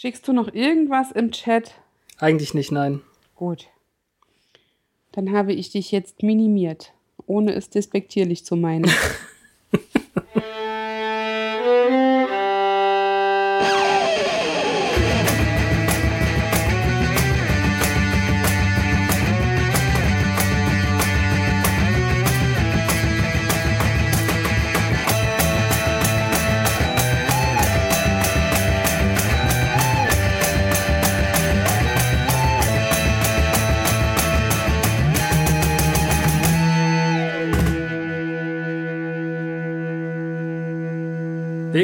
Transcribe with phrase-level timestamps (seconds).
[0.00, 1.74] Schickst du noch irgendwas im Chat?
[2.16, 3.02] Eigentlich nicht, nein.
[3.34, 3.68] Gut.
[5.12, 6.94] Dann habe ich dich jetzt minimiert,
[7.26, 8.90] ohne es despektierlich zu meinen.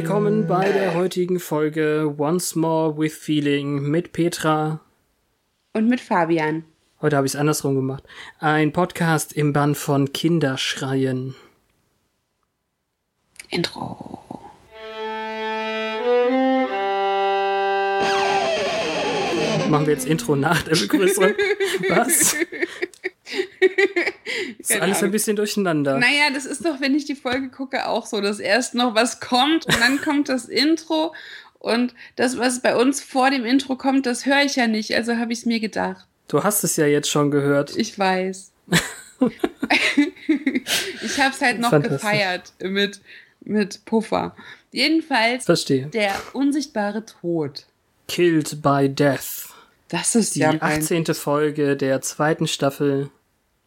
[0.06, 4.78] Willkommen bei der heutigen Folge Once More with Feeling mit Petra.
[5.72, 6.62] Und mit Fabian.
[7.02, 8.04] Heute habe ich es andersrum gemacht.
[8.38, 11.34] Ein Podcast im Band von Kinderschreien.
[13.50, 14.22] Intro.
[19.68, 21.32] Machen wir jetzt Intro nach der Begrüßung?
[21.88, 22.36] Was?
[24.58, 25.12] ist Keine alles ein Ahnung.
[25.12, 25.98] bisschen durcheinander.
[25.98, 29.20] Naja, das ist doch, wenn ich die Folge gucke, auch so, dass erst noch was
[29.20, 31.14] kommt und dann kommt das Intro.
[31.58, 34.94] Und das, was bei uns vor dem Intro kommt, das höre ich ja nicht.
[34.94, 36.06] Also habe ich es mir gedacht.
[36.28, 37.76] Du hast es ja jetzt schon gehört.
[37.76, 38.52] Ich weiß.
[41.02, 43.00] ich habe es halt noch gefeiert mit,
[43.40, 44.34] mit Puffer.
[44.72, 45.86] Jedenfalls Verstehe.
[45.86, 47.66] der unsichtbare Tod.
[48.08, 49.48] Killed by Death.
[49.88, 51.06] Das ist Die ja ein 18.
[51.14, 53.10] Folge der zweiten Staffel.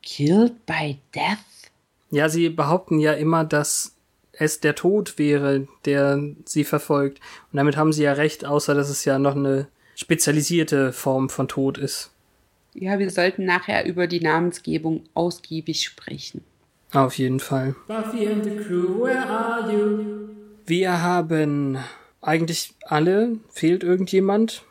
[0.10, 1.70] Killed by Death.
[2.10, 3.96] Ja, sie behaupten ja immer, dass
[4.32, 7.20] es der Tod wäre, der sie verfolgt.
[7.52, 11.48] Und damit haben sie ja recht, außer dass es ja noch eine spezialisierte Form von
[11.48, 12.12] Tod ist.
[12.74, 16.42] Ja, wir sollten nachher über die Namensgebung ausgiebig sprechen.
[16.92, 17.76] Auf jeden Fall.
[17.88, 20.30] Buffy and the crew, where are you?
[20.66, 21.78] Wir haben
[22.22, 23.38] eigentlich alle.
[23.52, 24.64] Fehlt irgendjemand?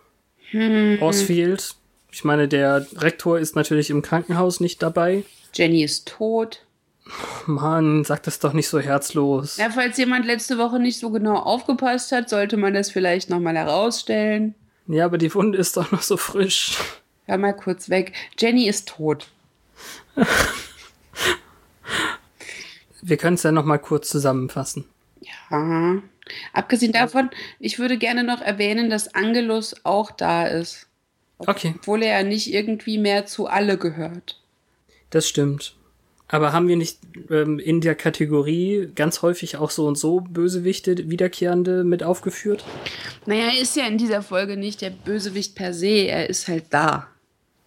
[1.00, 1.76] Oz fehlt.
[2.10, 5.24] Ich meine, der Rektor ist natürlich im Krankenhaus nicht dabei.
[5.54, 6.64] Jenny ist tot.
[7.46, 9.56] Mann, sag das doch nicht so herzlos.
[9.56, 13.56] Ja, falls jemand letzte Woche nicht so genau aufgepasst hat, sollte man das vielleicht nochmal
[13.56, 14.54] herausstellen.
[14.86, 16.78] Ja, aber die Wunde ist doch noch so frisch.
[17.26, 18.12] Hör mal kurz weg.
[18.38, 19.28] Jenny ist tot.
[23.02, 24.86] Wir können es ja noch mal kurz zusammenfassen.
[25.50, 26.02] Ja.
[26.52, 30.87] Abgesehen davon, ich würde gerne noch erwähnen, dass Angelus auch da ist.
[31.38, 34.40] Okay, Obwohl er ja nicht irgendwie mehr zu alle gehört.
[35.10, 35.74] das stimmt.
[36.30, 36.98] Aber haben wir nicht
[37.30, 42.64] ähm, in der Kategorie ganz häufig auch so und so Bösewichte, Wiederkehrende mit aufgeführt?
[43.24, 46.64] Naja, er ist ja in dieser Folge nicht der Bösewicht per se, er ist halt
[46.70, 47.06] da.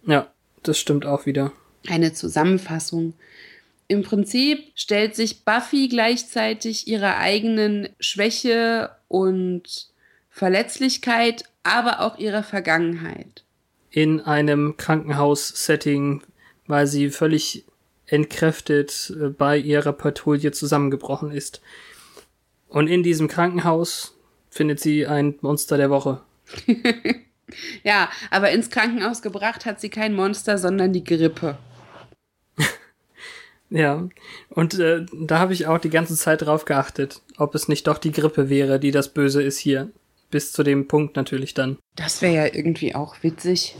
[0.06, 0.28] Ja,
[0.62, 1.52] das stimmt auch wieder.
[1.88, 3.14] Eine Zusammenfassung.
[3.88, 9.88] Im Prinzip stellt sich Buffy gleichzeitig ihrer eigenen Schwäche und
[10.30, 13.42] Verletzlichkeit, aber auch ihrer Vergangenheit.
[13.92, 16.22] In einem Krankenhaus-Setting,
[16.66, 17.64] weil sie völlig
[18.06, 21.62] entkräftet äh, bei ihrer Patrouille zusammengebrochen ist.
[22.68, 24.16] Und in diesem Krankenhaus
[24.50, 26.20] findet sie ein Monster der Woche.
[27.82, 31.58] Ja, aber ins Krankenhaus gebracht hat sie kein Monster, sondern die Grippe.
[33.68, 34.08] Ja,
[34.50, 37.96] und äh, da habe ich auch die ganze Zeit drauf geachtet, ob es nicht doch
[37.96, 39.90] die Grippe wäre, die das Böse ist hier.
[40.32, 41.76] Bis zu dem Punkt natürlich dann.
[41.94, 43.76] Das wäre ja irgendwie auch witzig.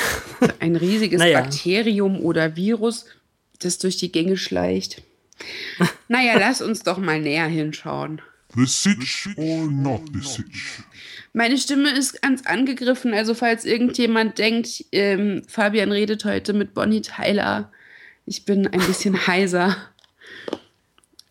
[0.60, 1.40] Ein riesiges Naja.
[1.40, 3.06] Bakterium oder Virus,
[3.60, 5.02] das durch die Gänge schleicht.
[6.06, 8.20] Naja, lass uns doch mal näher hinschauen.
[8.54, 10.82] The Sitch or not the Sitch?
[11.32, 17.02] Meine Stimme ist ganz angegriffen, also falls irgendjemand denkt, ähm, Fabian redet heute mit Bonnie
[17.02, 17.72] Tyler.
[18.26, 19.76] Ich bin ein bisschen heiser.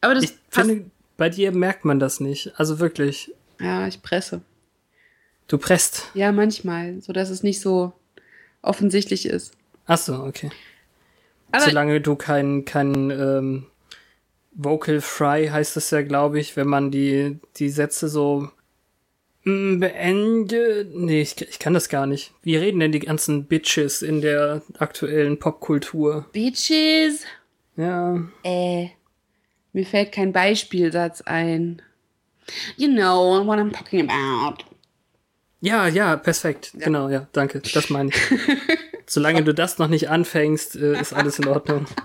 [0.01, 0.85] Aber das Ich finde,
[1.17, 2.51] bei dir merkt man das nicht.
[2.57, 3.31] Also wirklich.
[3.59, 4.41] Ja, ich presse.
[5.47, 6.09] Du presst.
[6.13, 7.93] Ja, manchmal, so dass es nicht so
[8.61, 9.53] offensichtlich ist.
[9.85, 10.49] Ach so, okay.
[11.51, 13.67] Aber Solange du kein, kein ähm,
[14.51, 18.49] Vocal Fry heißt es ja, glaube ich, wenn man die, die Sätze so
[19.43, 20.87] mm, beende.
[20.91, 22.33] Nee, ich, ich kann das gar nicht.
[22.41, 26.25] Wie reden denn die ganzen Bitches in der aktuellen Popkultur?
[26.31, 27.25] Bitches.
[27.77, 28.19] Ja.
[28.43, 28.87] Äh,
[29.73, 31.81] mir fällt kein Beispielsatz ein.
[32.77, 34.63] You know what I'm talking about.
[35.61, 36.71] Ja, ja, perfekt.
[36.77, 37.61] Genau, ja, danke.
[37.73, 38.15] Das meine ich.
[39.07, 41.85] Solange du das noch nicht anfängst, äh, ist alles in Ordnung.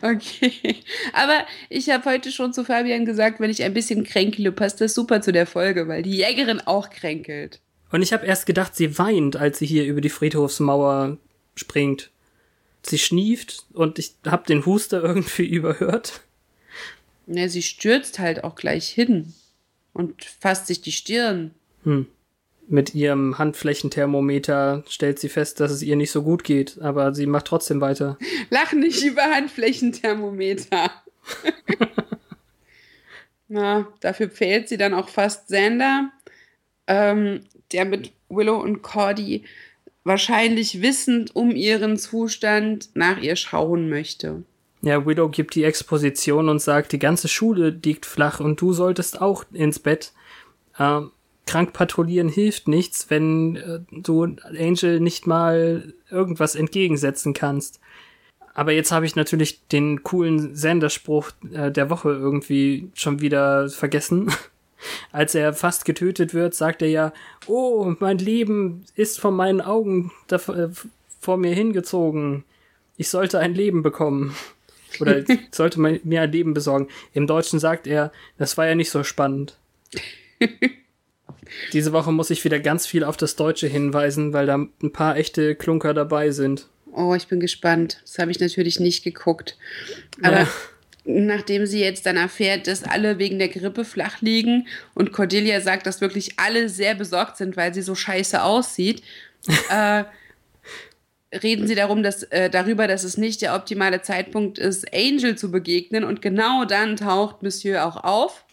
[0.00, 0.76] Okay.
[1.12, 4.94] Aber ich habe heute schon zu Fabian gesagt, wenn ich ein bisschen kränkele, passt das
[4.94, 7.60] super zu der Folge, weil die Jägerin auch kränkelt.
[7.90, 11.18] Und ich habe erst gedacht, sie weint, als sie hier über die Friedhofsmauer
[11.54, 12.10] springt.
[12.82, 16.20] Sie schnieft und ich habe den Huster irgendwie überhört.
[17.26, 19.34] Ja, sie stürzt halt auch gleich hin
[19.92, 21.50] und fasst sich die Stirn.
[21.84, 22.06] Hm.
[22.68, 27.26] Mit ihrem Handflächenthermometer stellt sie fest, dass es ihr nicht so gut geht, aber sie
[27.26, 28.18] macht trotzdem weiter.
[28.50, 30.90] Lach nicht über Handflächenthermometer.
[33.48, 36.10] Na, dafür fehlt sie dann auch fast Sander,
[36.86, 37.40] ähm,
[37.72, 39.44] der mit Willow und Cordy
[40.04, 44.42] wahrscheinlich wissend um ihren Zustand nach ihr schauen möchte.
[44.82, 49.20] Ja, Willow gibt die Exposition und sagt, die ganze Schule liegt flach und du solltest
[49.20, 50.12] auch ins Bett.
[50.78, 51.00] Äh,
[51.48, 57.80] krank patrouillieren hilft nichts, wenn äh, du Angel nicht mal irgendwas entgegensetzen kannst.
[58.52, 64.30] Aber jetzt habe ich natürlich den coolen Senderspruch äh, der Woche irgendwie schon wieder vergessen.
[65.12, 67.12] Als er fast getötet wird, sagt er ja,
[67.46, 70.68] oh, mein Leben ist von meinen Augen äh,
[71.18, 72.44] vor mir hingezogen.
[72.98, 74.34] Ich sollte ein Leben bekommen.
[75.00, 76.88] Oder sollte mir ein Leben besorgen.
[77.14, 79.56] Im Deutschen sagt er, das war ja nicht so spannend.
[81.72, 85.16] Diese Woche muss ich wieder ganz viel auf das Deutsche hinweisen, weil da ein paar
[85.16, 86.68] echte Klunker dabei sind.
[86.92, 88.00] Oh, ich bin gespannt.
[88.02, 89.56] Das habe ich natürlich nicht geguckt.
[90.22, 90.48] Aber ja.
[91.04, 95.86] nachdem sie jetzt dann erfährt, dass alle wegen der Grippe flach liegen und Cordelia sagt,
[95.86, 99.02] dass wirklich alle sehr besorgt sind, weil sie so scheiße aussieht,
[99.70, 100.04] äh,
[101.42, 105.50] reden sie darum, dass, äh, darüber, dass es nicht der optimale Zeitpunkt ist, Angel zu
[105.50, 106.04] begegnen.
[106.04, 108.44] Und genau dann taucht Monsieur auch auf.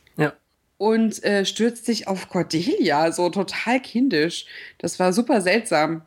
[0.77, 4.45] Und äh, stürzt sich auf Cordelia, so total kindisch.
[4.77, 6.01] Das war super seltsam.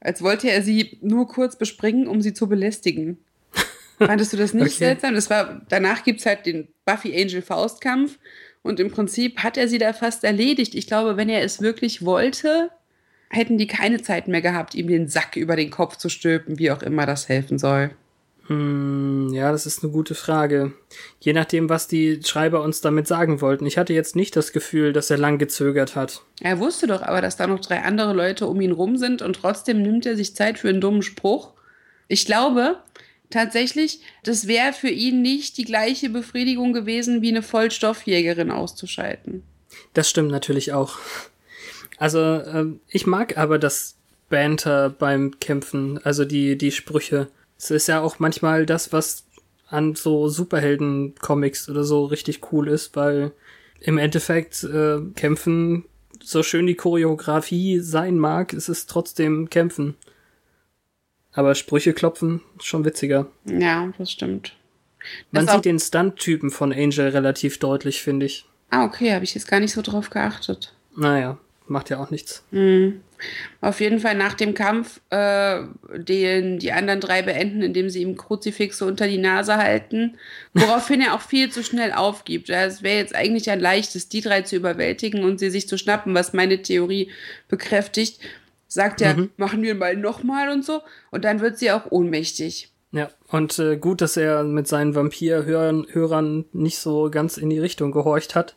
[0.00, 3.18] Als wollte er sie nur kurz bespringen, um sie zu belästigen.
[3.98, 4.84] Fandest du das nicht okay.
[4.84, 5.14] seltsam?
[5.14, 8.18] Das war, danach gibt es halt den Buffy-Angel-Faustkampf.
[8.62, 10.74] Und im Prinzip hat er sie da fast erledigt.
[10.74, 12.70] Ich glaube, wenn er es wirklich wollte,
[13.30, 16.70] hätten die keine Zeit mehr gehabt, ihm den Sack über den Kopf zu stülpen, wie
[16.70, 17.90] auch immer das helfen soll.
[18.48, 18.99] Hm,
[19.40, 20.72] ja, das ist eine gute Frage.
[21.18, 23.64] Je nachdem, was die Schreiber uns damit sagen wollten.
[23.66, 26.22] Ich hatte jetzt nicht das Gefühl, dass er lang gezögert hat.
[26.40, 29.34] Er wusste doch aber, dass da noch drei andere Leute um ihn rum sind und
[29.34, 31.52] trotzdem nimmt er sich Zeit für einen dummen Spruch.
[32.06, 32.76] Ich glaube
[33.30, 39.42] tatsächlich, das wäre für ihn nicht die gleiche Befriedigung gewesen, wie eine Vollstoffjägerin auszuschalten.
[39.94, 40.98] Das stimmt natürlich auch.
[41.96, 43.96] Also, ähm, ich mag aber das
[44.28, 47.28] Banter beim Kämpfen, also die, die Sprüche.
[47.58, 49.24] Es ist ja auch manchmal das, was
[49.70, 53.32] an so Superhelden-Comics oder so richtig cool ist, weil
[53.80, 55.84] im Endeffekt äh, Kämpfen,
[56.22, 59.96] so schön die Choreografie sein mag, ist es trotzdem Kämpfen.
[61.32, 63.26] Aber Sprüche klopfen, schon witziger.
[63.44, 64.56] Ja, das stimmt.
[65.30, 68.44] Man das sieht den Stunt-Typen von Angel relativ deutlich, finde ich.
[68.68, 70.74] Ah, okay, habe ich jetzt gar nicht so drauf geachtet.
[70.94, 71.38] Naja
[71.70, 72.42] macht ja auch nichts.
[72.50, 73.00] Mhm.
[73.60, 75.62] Auf jeden Fall nach dem Kampf, äh,
[75.96, 80.16] den die anderen drei beenden, indem sie ihm Kruzifixe unter die Nase halten,
[80.54, 82.50] woraufhin er auch viel zu schnell aufgibt.
[82.50, 86.14] Es wäre jetzt eigentlich ein leichtes, die drei zu überwältigen und sie sich zu schnappen,
[86.14, 87.10] was meine Theorie
[87.48, 88.20] bekräftigt.
[88.66, 89.30] Sagt er, mhm.
[89.36, 90.82] machen wir mal nochmal und so.
[91.10, 92.70] Und dann wird sie auch ohnmächtig.
[92.92, 97.92] Ja, und äh, gut, dass er mit seinen Vampir-Hörern nicht so ganz in die Richtung
[97.92, 98.56] gehorcht hat.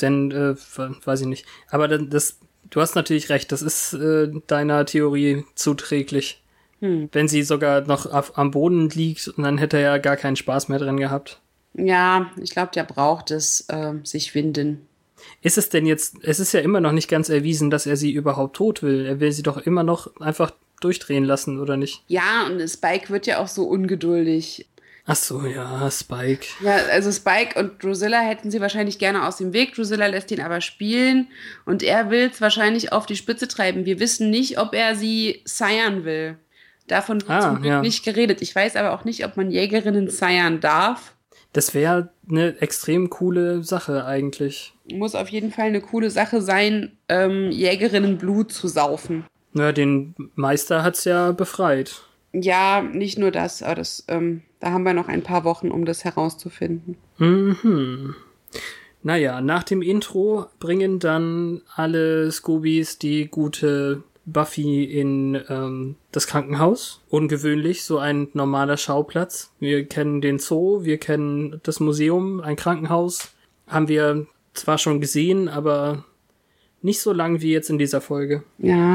[0.00, 1.46] Denn, äh, weiß ich nicht.
[1.68, 2.38] Aber das,
[2.72, 6.42] du hast natürlich recht, das ist äh, deiner Theorie zuträglich.
[6.80, 7.08] Hm.
[7.12, 10.36] Wenn sie sogar noch auf, am Boden liegt, und dann hätte er ja gar keinen
[10.36, 11.40] Spaß mehr dran gehabt.
[11.74, 14.86] Ja, ich glaube, der braucht es, äh, sich winden.
[15.40, 18.10] Ist es denn jetzt, es ist ja immer noch nicht ganz erwiesen, dass er sie
[18.10, 19.06] überhaupt tot will.
[19.06, 22.02] Er will sie doch immer noch einfach durchdrehen lassen, oder nicht?
[22.08, 24.66] Ja, und Spike wird ja auch so ungeduldig.
[25.04, 26.46] Ach so, ja, Spike.
[26.62, 29.74] Ja, also Spike und Drusilla hätten sie wahrscheinlich gerne aus dem Weg.
[29.74, 31.28] Drusilla lässt ihn aber spielen
[31.64, 33.84] und er will es wahrscheinlich auf die Spitze treiben.
[33.84, 36.38] Wir wissen nicht, ob er sie seiern will.
[36.86, 37.80] Davon wird ah, zum Glück ja.
[37.80, 38.42] nicht geredet.
[38.42, 41.14] Ich weiß aber auch nicht, ob man Jägerinnen seiern darf.
[41.52, 44.72] Das wäre eine extrem coole Sache eigentlich.
[44.90, 49.24] Muss auf jeden Fall eine coole Sache sein, ähm, Jägerinnen Blut zu saufen.
[49.52, 52.02] Naja, den Meister hat's ja befreit.
[52.32, 55.84] Ja, nicht nur das, aber das ähm, da haben wir noch ein paar Wochen, um
[55.84, 56.96] das herauszufinden.
[57.18, 58.14] Mhm.
[59.02, 67.02] Naja, nach dem Intro bringen dann alle Scoobies die gute Buffy in ähm, das Krankenhaus.
[67.08, 69.52] Ungewöhnlich, so ein normaler Schauplatz.
[69.58, 73.34] Wir kennen den Zoo, wir kennen das Museum, ein Krankenhaus.
[73.66, 76.04] Haben wir zwar schon gesehen, aber
[76.82, 78.44] nicht so lang wie jetzt in dieser Folge.
[78.58, 78.94] Ja,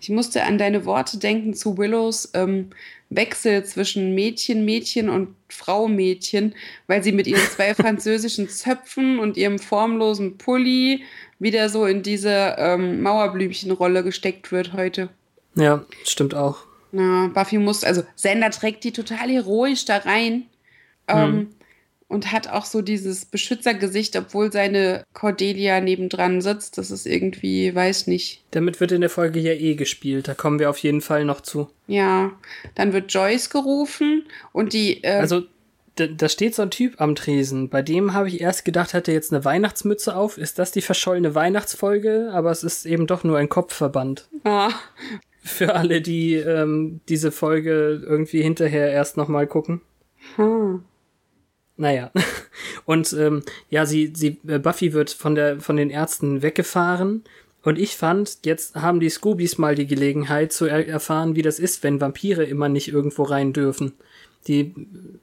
[0.00, 2.70] ich musste an deine Worte denken zu Willows ähm,
[3.10, 6.54] Wechsel zwischen Mädchen, Mädchen und Frau, Mädchen,
[6.86, 11.02] weil sie mit ihren zwei französischen Zöpfen und ihrem formlosen Pulli
[11.38, 15.10] wieder so in diese ähm, Mauerblümchenrolle gesteckt wird heute.
[15.56, 16.64] Ja, stimmt auch.
[16.92, 20.44] Ja, Buffy muss, also Sender trägt die total heroisch da rein.
[21.08, 21.48] Ähm, hm.
[22.10, 26.76] Und hat auch so dieses Beschützergesicht, obwohl seine Cordelia nebendran sitzt.
[26.76, 28.42] Das ist irgendwie, weiß nicht.
[28.50, 30.26] Damit wird in der Folge ja eh gespielt.
[30.28, 31.68] Da kommen wir auf jeden Fall noch zu.
[31.86, 32.32] Ja,
[32.74, 35.02] dann wird Joyce gerufen und die.
[35.04, 35.42] Äh, Also,
[35.96, 37.68] da, steht so ein Typ am Tresen.
[37.68, 40.38] Bei dem habe ich erst gedacht, hat er jetzt eine Weihnachtsmütze auf.
[40.38, 42.30] Ist das die verschollene Weihnachtsfolge?
[42.32, 44.28] Aber es ist eben doch nur ein Kopfverband.
[44.44, 44.70] ah,
[45.42, 49.80] Für alle, die ähm, diese Folge irgendwie hinterher erst nochmal gucken.
[50.36, 50.84] hm.
[51.80, 52.10] Naja.
[52.84, 57.24] Und ähm, ja, sie, sie, äh, Buffy wird von der, von den Ärzten weggefahren.
[57.62, 61.58] Und ich fand, jetzt haben die Scoobies mal die Gelegenheit zu er erfahren, wie das
[61.58, 63.92] ist, wenn Vampire immer nicht irgendwo rein dürfen.
[64.46, 64.74] Die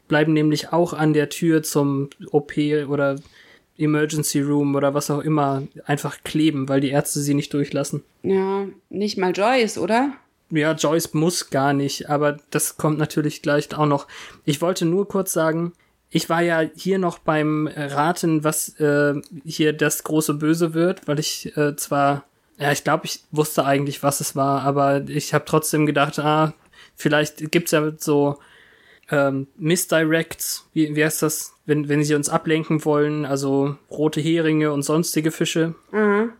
[0.07, 3.17] bleiben nämlich auch an der Tür zum OP oder
[3.77, 8.03] Emergency Room oder was auch immer einfach kleben, weil die Ärzte sie nicht durchlassen.
[8.23, 10.13] Ja, nicht mal Joyce, oder?
[10.49, 14.07] Ja, Joyce muss gar nicht, aber das kommt natürlich gleich auch noch.
[14.45, 15.73] Ich wollte nur kurz sagen,
[16.09, 21.19] ich war ja hier noch beim Raten, was äh, hier das große Böse wird, weil
[21.19, 22.23] ich äh, zwar,
[22.57, 26.53] ja, ich glaube, ich wusste eigentlich, was es war, aber ich habe trotzdem gedacht, ah,
[26.95, 28.39] vielleicht gibt's ja so
[29.09, 34.71] ähm, Misdirects, wie, wie heißt das, wenn, wenn sie uns ablenken wollen, also rote Heringe
[34.71, 35.75] und sonstige Fische.
[35.91, 36.31] Mhm.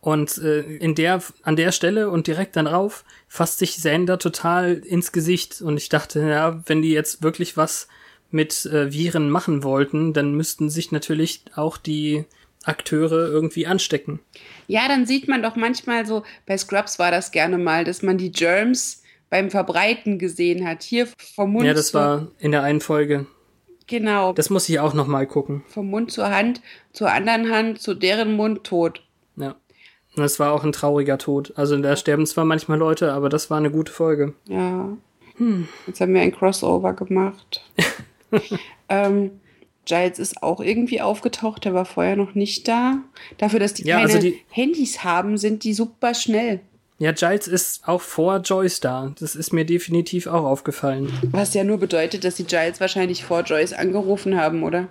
[0.00, 4.74] Und äh, in der, an der Stelle und direkt dann rauf fasst sich Sander total
[4.74, 5.62] ins Gesicht.
[5.62, 7.86] Und ich dachte, ja, wenn die jetzt wirklich was
[8.32, 12.24] mit äh, Viren machen wollten, dann müssten sich natürlich auch die
[12.64, 14.20] Akteure irgendwie anstecken.
[14.68, 18.18] Ja, dann sieht man doch manchmal so, bei Scrubs war das gerne mal, dass man
[18.18, 20.82] die Germs beim Verbreiten gesehen hat.
[20.82, 23.26] Hier vom Mund Ja, das war in der einen Folge.
[23.86, 25.64] genau, Das muss ich auch noch mal gucken.
[25.68, 26.60] vom Mund zur Hand,
[26.92, 29.02] zur anderen Hand, zu deren Mund tot.
[29.36, 29.56] Ja.
[30.14, 31.54] Das war auch ein trauriger Tod.
[31.56, 34.34] Also da sterben zwar manchmal Leute, aber das war eine gute Folge.
[34.46, 34.96] Ja.
[35.86, 37.64] Jetzt haben wir ein Crossover gemacht.
[38.88, 39.30] ähm,
[39.84, 42.98] Giles ist auch irgendwie aufgetaucht, der war vorher noch nicht da.
[43.38, 46.60] Dafür, dass die Ja, keine also die- Handys haben, sind die super schnell.
[46.98, 49.12] Ja, Giles ist auch vor Joyce da.
[49.18, 51.12] Das ist mir definitiv auch aufgefallen.
[51.32, 54.86] Was ja nur bedeutet, dass die Giles wahrscheinlich vor Joyce angerufen haben, oder?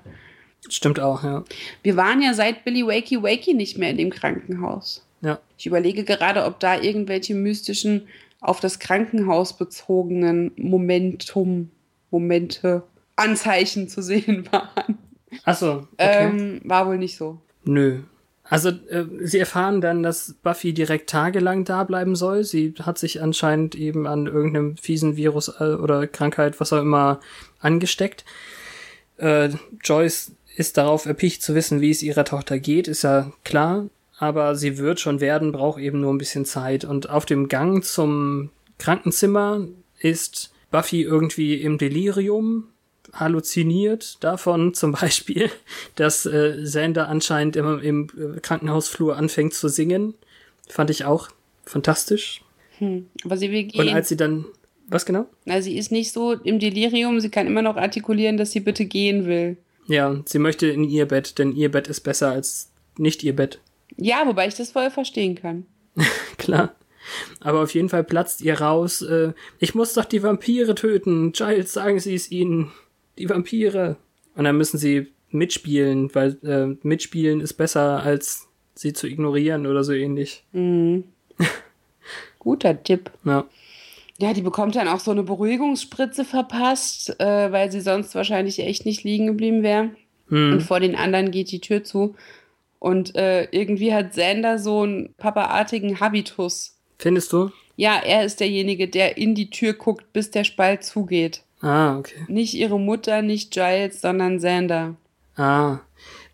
[0.67, 1.45] Stimmt auch, ja.
[1.83, 5.05] Wir waren ja seit Billy Wakey Wakey nicht mehr in dem Krankenhaus.
[5.21, 5.39] Ja.
[5.57, 8.07] Ich überlege gerade, ob da irgendwelche mystischen,
[8.41, 11.69] auf das Krankenhaus bezogenen Momentum,
[12.09, 12.83] Momente,
[13.21, 14.97] Anzeichen zu sehen waren.
[15.43, 16.29] Achso, okay.
[16.29, 17.39] Ähm, war wohl nicht so.
[17.63, 18.01] Nö.
[18.43, 22.43] Also, äh, sie erfahren dann, dass Buffy direkt tagelang da bleiben soll.
[22.43, 27.21] Sie hat sich anscheinend eben an irgendeinem fiesen Virus äh, oder Krankheit, was auch immer,
[27.59, 28.25] angesteckt.
[29.17, 29.51] Äh,
[29.81, 33.87] Joyce ist darauf erpicht zu wissen, wie es ihrer Tochter geht, ist ja klar.
[34.17, 36.83] Aber sie wird schon werden, braucht eben nur ein bisschen Zeit.
[36.83, 39.65] Und auf dem Gang zum Krankenzimmer
[39.99, 42.65] ist Buffy irgendwie im Delirium,
[43.13, 45.49] halluziniert davon zum Beispiel,
[45.95, 48.07] dass äh, Xander anscheinend immer im
[48.41, 50.13] Krankenhausflur anfängt zu singen.
[50.67, 51.29] Fand ich auch
[51.65, 52.41] fantastisch.
[52.77, 53.07] Hm.
[53.23, 53.89] Aber sie will Und gehen.
[53.95, 54.45] als sie dann,
[54.87, 55.27] was genau?
[55.47, 58.85] Also sie ist nicht so im Delirium, sie kann immer noch artikulieren, dass sie bitte
[58.85, 59.57] gehen will.
[59.87, 63.59] Ja, sie möchte in ihr Bett, denn ihr Bett ist besser als nicht ihr Bett.
[63.97, 65.65] Ja, wobei ich das voll verstehen kann.
[66.37, 66.75] Klar.
[67.39, 71.31] Aber auf jeden Fall platzt ihr raus, äh, ich muss doch die Vampire töten.
[71.33, 72.71] Giles, sagen Sie es ihnen.
[73.21, 73.97] Die Vampire.
[74.35, 79.83] Und dann müssen sie mitspielen, weil äh, mitspielen ist besser, als sie zu ignorieren oder
[79.83, 80.43] so ähnlich.
[82.39, 83.11] Guter Tipp.
[83.23, 83.45] Ja.
[84.17, 88.85] Ja, die bekommt dann auch so eine Beruhigungsspritze verpasst, äh, weil sie sonst wahrscheinlich echt
[88.85, 89.91] nicht liegen geblieben wäre.
[90.53, 92.15] Und vor den anderen geht die Tür zu.
[92.79, 96.77] Und äh, irgendwie hat Xander so einen papaartigen Habitus.
[96.97, 97.51] Findest du?
[97.75, 101.43] Ja, er ist derjenige, der in die Tür guckt, bis der Spalt zugeht.
[101.61, 102.25] Ah, okay.
[102.27, 104.95] Nicht ihre Mutter, nicht Giles, sondern Xander.
[105.35, 105.79] Ah.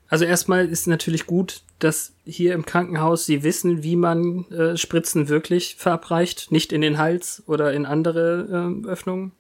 [0.10, 5.28] Also erstmal ist natürlich gut, dass hier im Krankenhaus sie wissen, wie man äh, Spritzen
[5.28, 9.34] wirklich verabreicht, nicht in den Hals oder in andere äh, Öffnungen.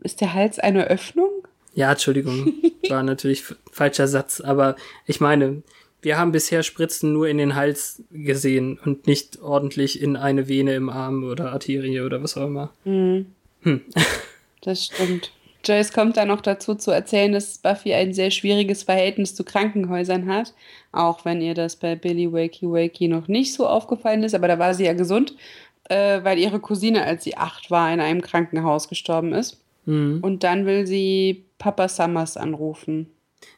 [0.00, 1.30] Ist der Hals eine Öffnung?
[1.74, 2.54] Ja, Entschuldigung,
[2.88, 5.62] war natürlich falscher Satz, aber ich meine,
[6.00, 10.74] wir haben bisher Spritzen nur in den Hals gesehen und nicht ordentlich in eine Vene
[10.74, 12.72] im Arm oder Arterie oder was auch immer.
[14.62, 15.30] Das stimmt.
[15.64, 20.26] Joyce kommt dann noch dazu zu erzählen, dass Buffy ein sehr schwieriges Verhältnis zu Krankenhäusern
[20.26, 20.54] hat.
[20.90, 24.58] Auch wenn ihr das bei Billy Wakey Wakey noch nicht so aufgefallen ist, aber da
[24.58, 25.36] war sie ja gesund,
[25.88, 29.60] äh, weil ihre Cousine, als sie acht war, in einem Krankenhaus gestorben ist.
[30.22, 33.08] Und dann will sie Papa Summers anrufen.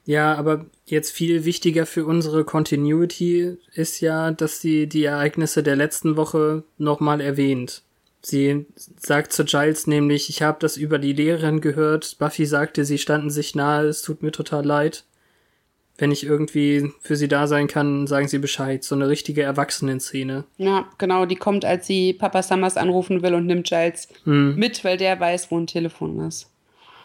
[0.07, 5.77] Ja, aber jetzt viel wichtiger für unsere Continuity ist ja, dass sie die Ereignisse der
[5.77, 7.83] letzten Woche nochmal erwähnt.
[8.25, 8.65] Sie
[8.99, 12.17] sagt zu Giles nämlich, ich habe das über die Lehrerin gehört.
[12.19, 15.05] Buffy sagte, sie standen sich nahe, es tut mir total leid.
[15.99, 18.83] Wenn ich irgendwie für sie da sein kann, sagen sie Bescheid.
[18.83, 20.45] So eine richtige Erwachsenenszene.
[20.57, 24.57] Ja, genau, die kommt, als sie Papa Summers anrufen will und nimmt Giles Hm.
[24.57, 26.51] mit, weil der weiß, wo ein Telefon ist.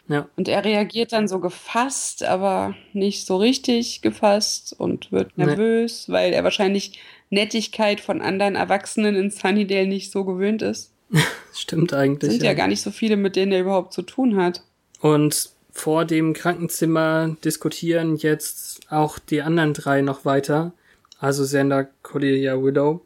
[0.07, 0.27] Ja.
[0.37, 5.45] Und er reagiert dann so gefasst, aber nicht so richtig gefasst und wird Nee.
[5.45, 6.99] nervös, weil er wahrscheinlich
[7.29, 10.91] Nettigkeit von anderen Erwachsenen in Sunnydale nicht so gewöhnt ist.
[11.53, 12.31] Stimmt eigentlich.
[12.31, 14.63] Sind ja gar nicht so viele, mit denen er überhaupt zu tun hat.
[15.01, 20.73] Und vor dem Krankenzimmer diskutieren jetzt auch die anderen drei noch weiter.
[21.19, 23.01] Also Xander, Cordelia, Widow.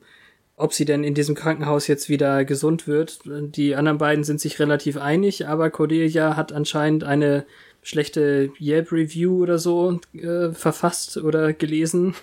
[0.56, 3.20] Ob sie denn in diesem Krankenhaus jetzt wieder gesund wird.
[3.26, 7.46] Die anderen beiden sind sich relativ einig, aber Cordelia hat anscheinend eine
[7.84, 12.16] schlechte Yelp-Review oder so äh, verfasst oder gelesen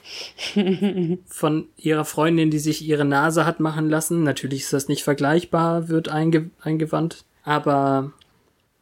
[1.27, 4.25] von ihrer Freundin, die sich ihre Nase hat machen lassen.
[4.25, 7.25] Natürlich ist das nicht vergleichbar, wird einge eingewandt.
[7.45, 8.13] Aber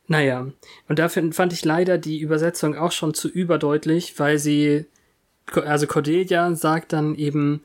[0.06, 0.46] naja,
[0.88, 4.86] und dafür fand ich leider die Übersetzung auch schon zu überdeutlich, weil sie,
[5.52, 7.60] also Cordelia sagt dann eben,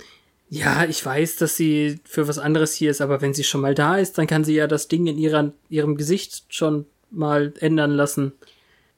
[0.50, 3.74] ja, ich weiß, dass sie für was anderes hier ist, aber wenn sie schon mal
[3.74, 7.92] da ist, dann kann sie ja das Ding in ihrer, ihrem Gesicht schon mal ändern
[7.92, 8.34] lassen.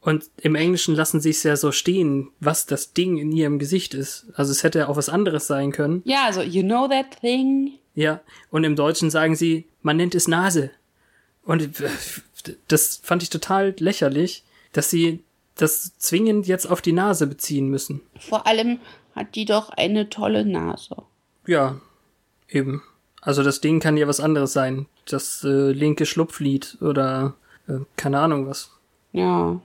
[0.06, 3.96] Und im Englischen lassen sie es ja so stehen, was das Ding in ihrem Gesicht
[3.96, 4.28] ist.
[4.36, 6.04] Also es hätte ja auch was anderes sein können.
[6.06, 7.72] Ja, also, you know that thing?
[7.96, 8.22] Ja,
[8.52, 10.70] und im Deutschen sagen sie, man nennt es Nase.
[11.44, 11.90] Und äh,
[12.68, 14.44] das fand ich total lächerlich,
[14.74, 15.24] dass sie
[15.56, 18.02] das zwingend jetzt auf die Nase beziehen müssen.
[18.20, 18.78] Vor allem
[19.16, 20.98] hat die doch eine tolle Nase.
[21.48, 21.82] Ja,
[22.48, 22.84] eben.
[23.22, 24.86] Also das Ding kann ja was anderes sein.
[25.08, 27.34] Das äh, linke Schlupflied oder
[27.68, 28.70] äh, keine Ahnung was.
[29.14, 29.60] Ja.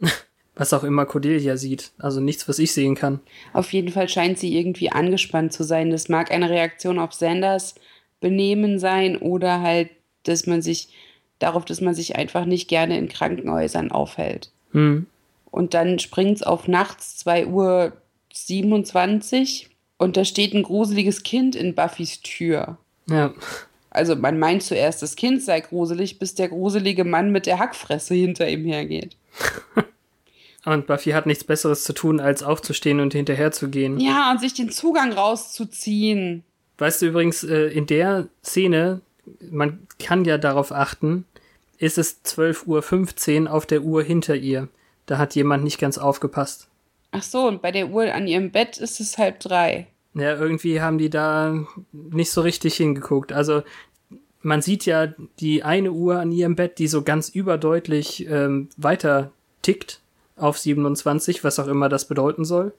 [0.56, 1.92] Was auch immer Cordelia sieht.
[1.96, 3.20] Also nichts, was ich sehen kann.
[3.54, 5.90] Auf jeden Fall scheint sie irgendwie angespannt zu sein.
[5.90, 7.76] Das mag eine Reaktion auf Sanders
[8.20, 9.88] Benehmen sein oder halt,
[10.24, 10.90] dass man sich
[11.38, 14.50] darauf, dass man sich einfach nicht gerne in Krankenhäusern aufhält.
[14.72, 15.06] Hm.
[15.50, 17.92] Und dann springt's auf nachts 2 Uhr
[18.32, 22.76] 27 und da steht ein gruseliges Kind in Buffys Tür.
[23.08, 23.34] Ja.
[23.90, 28.14] Also man meint zuerst, das Kind sei gruselig, bis der gruselige Mann mit der Hackfresse
[28.14, 29.16] hinter ihm hergeht.
[30.64, 33.98] Und Buffy hat nichts Besseres zu tun, als aufzustehen und hinterher zu gehen.
[33.98, 36.44] Ja, und sich den Zugang rauszuziehen.
[36.78, 39.00] Weißt du übrigens, äh, in der Szene,
[39.50, 41.24] man kann ja darauf achten,
[41.78, 44.68] ist es 12.15 Uhr auf der Uhr hinter ihr.
[45.06, 46.68] Da hat jemand nicht ganz aufgepasst.
[47.12, 49.86] Ach so, und bei der Uhr an ihrem Bett ist es halb drei.
[50.14, 53.32] Ja, irgendwie haben die da nicht so richtig hingeguckt.
[53.32, 53.62] Also
[54.42, 59.32] man sieht ja die eine Uhr an ihrem Bett, die so ganz überdeutlich ähm, weiter
[59.62, 60.00] tickt
[60.40, 62.72] auf 27, was auch immer das bedeuten soll.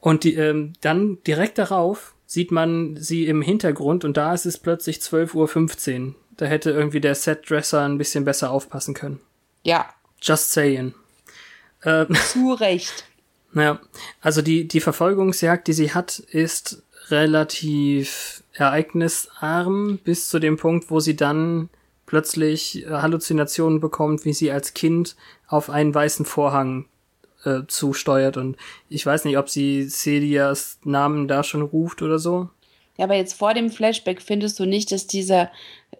[0.00, 4.58] Und die, ähm, dann direkt darauf sieht man sie im Hintergrund und da ist es
[4.58, 6.14] plötzlich 12.15 Uhr.
[6.36, 9.20] Da hätte irgendwie der Setdresser ein bisschen besser aufpassen können.
[9.64, 9.86] Ja,
[10.22, 10.94] Just saying.
[11.82, 13.04] Äh, zu Recht.
[13.54, 13.80] ja,
[14.20, 21.00] also die, die Verfolgungsjagd, die sie hat, ist relativ ereignisarm bis zu dem Punkt, wo
[21.00, 21.70] sie dann
[22.06, 25.16] plötzlich äh, Halluzinationen bekommt, wie sie als Kind
[25.48, 26.86] auf einen weißen Vorhang
[27.44, 28.36] äh, zusteuert.
[28.36, 28.56] Und
[28.88, 32.48] ich weiß nicht, ob sie Celias Namen da schon ruft oder so.
[32.96, 35.50] Ja, aber jetzt vor dem Flashback findest du nicht, dass dieser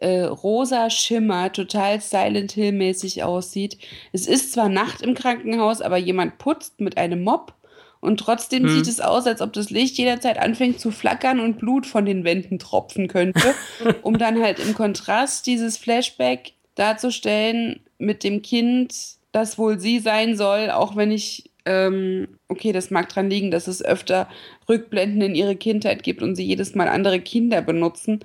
[0.00, 3.78] äh, rosa Schimmer total Silent Hill mäßig aussieht.
[4.12, 7.54] Es ist zwar Nacht im Krankenhaus, aber jemand putzt mit einem Mob
[8.00, 8.70] und trotzdem Hm.
[8.70, 12.24] sieht es aus, als ob das Licht jederzeit anfängt zu flackern und Blut von den
[12.24, 13.54] Wänden tropfen könnte,
[14.02, 20.36] um dann halt im Kontrast dieses Flashback darzustellen mit dem Kind, das wohl sie sein
[20.36, 24.26] soll, auch wenn ich ähm, okay, das mag dran liegen, dass es öfter
[24.68, 28.20] Rückblenden in ihre Kindheit gibt und sie jedes Mal andere Kinder benutzen.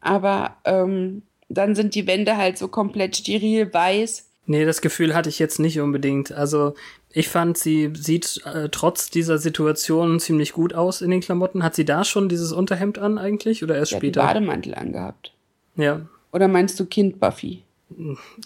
[0.00, 4.26] Aber ähm, dann sind die Wände halt so komplett steril weiß.
[4.46, 6.32] Nee, das Gefühl hatte ich jetzt nicht unbedingt.
[6.32, 6.74] Also
[7.12, 11.62] ich fand, sie sieht äh, trotz dieser Situation ziemlich gut aus in den Klamotten.
[11.62, 14.26] Hat sie da schon dieses Unterhemd an eigentlich oder erst Sie hat einen später?
[14.26, 15.32] Bademantel angehabt.
[15.76, 16.00] Ja.
[16.32, 17.62] Oder meinst du Kind Buffy?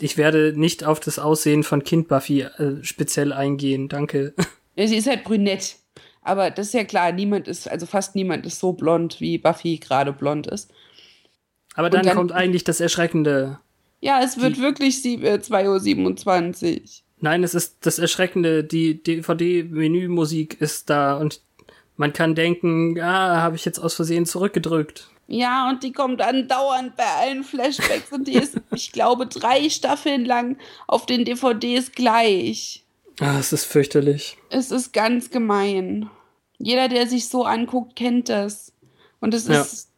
[0.00, 4.34] Ich werde nicht auf das Aussehen von Kind Buffy äh, speziell eingehen, danke.
[4.76, 5.76] Ja, sie ist halt brünett.
[6.22, 9.76] Aber das ist ja klar, niemand ist, also fast niemand ist so blond, wie Buffy
[9.78, 10.72] gerade blond ist.
[11.74, 13.58] Aber dann, dann- kommt eigentlich das Erschreckende.
[14.00, 16.80] Ja, es wird wirklich sieb- äh, 2.27 Uhr.
[17.20, 18.62] Nein, es ist das Erschreckende.
[18.64, 21.40] Die DVD-Menümusik ist da und
[21.96, 25.08] man kann denken, ah, habe ich jetzt aus Versehen zurückgedrückt.
[25.26, 30.24] Ja, und die kommt andauernd bei allen Flashbacks und die ist, ich glaube, drei Staffeln
[30.24, 32.84] lang auf den DVDs gleich.
[33.20, 34.36] Ah, es ist fürchterlich.
[34.50, 36.10] Es ist ganz gemein.
[36.58, 38.72] Jeder, der sich so anguckt, kennt das.
[39.20, 39.60] Und es Ja.
[39.62, 39.90] ist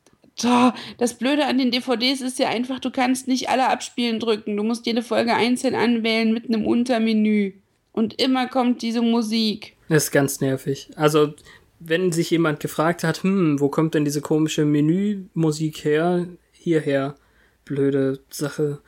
[0.45, 4.55] Oh, das Blöde an den DVDs ist ja einfach, du kannst nicht alle abspielen drücken.
[4.55, 7.55] Du musst jede Folge einzeln anwählen mit einem Untermenü.
[7.93, 9.77] Und immer kommt diese Musik.
[9.89, 10.91] Das ist ganz nervig.
[10.95, 11.33] Also,
[11.79, 16.27] wenn sich jemand gefragt hat, hm, wo kommt denn diese komische Menümusik her?
[16.53, 17.17] Hierher.
[17.65, 18.79] Blöde Sache.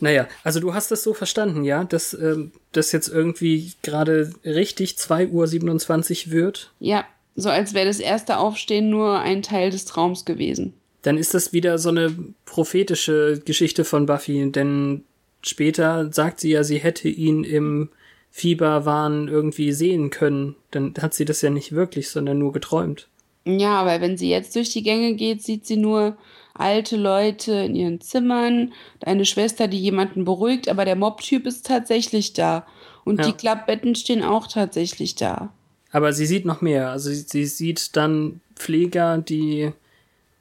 [0.00, 4.92] Naja, also du hast das so verstanden, ja, dass ähm, das jetzt irgendwie gerade richtig
[4.92, 6.72] 2.27 Uhr wird?
[6.80, 7.04] Ja,
[7.36, 10.74] so als wäre das erste Aufstehen nur ein Teil des Traums gewesen.
[11.02, 15.04] Dann ist das wieder so eine prophetische Geschichte von Buffy, denn
[15.42, 17.90] später sagt sie ja, sie hätte ihn im
[18.30, 20.56] Fieberwahn irgendwie sehen können.
[20.70, 23.08] Dann hat sie das ja nicht wirklich, sondern nur geträumt.
[23.44, 26.16] Ja, weil wenn sie jetzt durch die Gänge geht, sieht sie nur
[26.54, 32.34] alte Leute in ihren Zimmern, eine Schwester, die jemanden beruhigt, aber der Mob-Typ ist tatsächlich
[32.34, 32.66] da.
[33.04, 33.26] Und ja.
[33.26, 35.52] die Klappbetten stehen auch tatsächlich da.
[35.90, 36.90] Aber sie sieht noch mehr.
[36.90, 39.72] Also sie, sie sieht dann Pfleger, die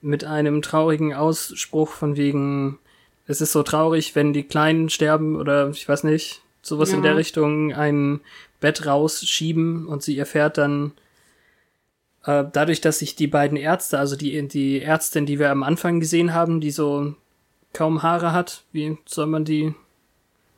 [0.02, 2.80] mit einem traurigen Ausspruch von wegen,
[3.26, 6.98] es ist so traurig, wenn die Kleinen sterben oder ich weiß nicht, sowas ja.
[6.98, 8.22] in der Richtung, ein
[8.60, 10.94] Bett rausschieben und sie erfährt dann,
[12.26, 16.00] äh, dadurch, dass sich die beiden Ärzte, also die, die Ärztin, die wir am Anfang
[16.00, 17.16] gesehen haben, die so
[17.74, 19.74] kaum Haare hat, wie soll man die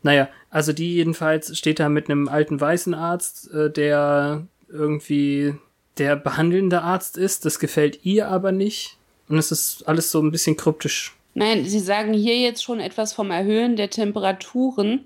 [0.03, 5.55] naja, also die jedenfalls steht da mit einem alten weißen Arzt, äh, der irgendwie
[5.97, 7.45] der behandelnde Arzt ist.
[7.45, 8.97] Das gefällt ihr aber nicht.
[9.29, 11.15] Und es ist alles so ein bisschen kryptisch.
[11.33, 15.05] Nein, sie sagen hier jetzt schon etwas vom Erhöhen der Temperaturen.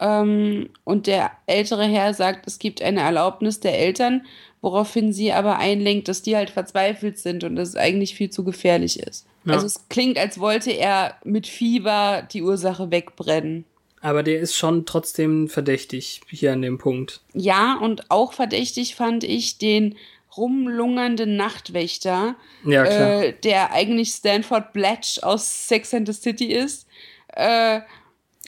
[0.00, 4.22] Ähm, und der ältere Herr sagt, es gibt eine Erlaubnis der Eltern,
[4.62, 8.44] woraufhin sie aber einlenkt, dass die halt verzweifelt sind und dass es eigentlich viel zu
[8.44, 9.26] gefährlich ist.
[9.44, 9.54] Ja.
[9.54, 13.64] Also es klingt, als wollte er mit Fieber die Ursache wegbrennen.
[14.02, 17.20] Aber der ist schon trotzdem verdächtig hier an dem Punkt.
[17.34, 19.96] Ja, und auch verdächtig fand ich den
[20.36, 26.86] rumlungernden Nachtwächter, ja, äh, der eigentlich Stanford Blatch aus Sex and the City ist.
[27.28, 27.80] Äh,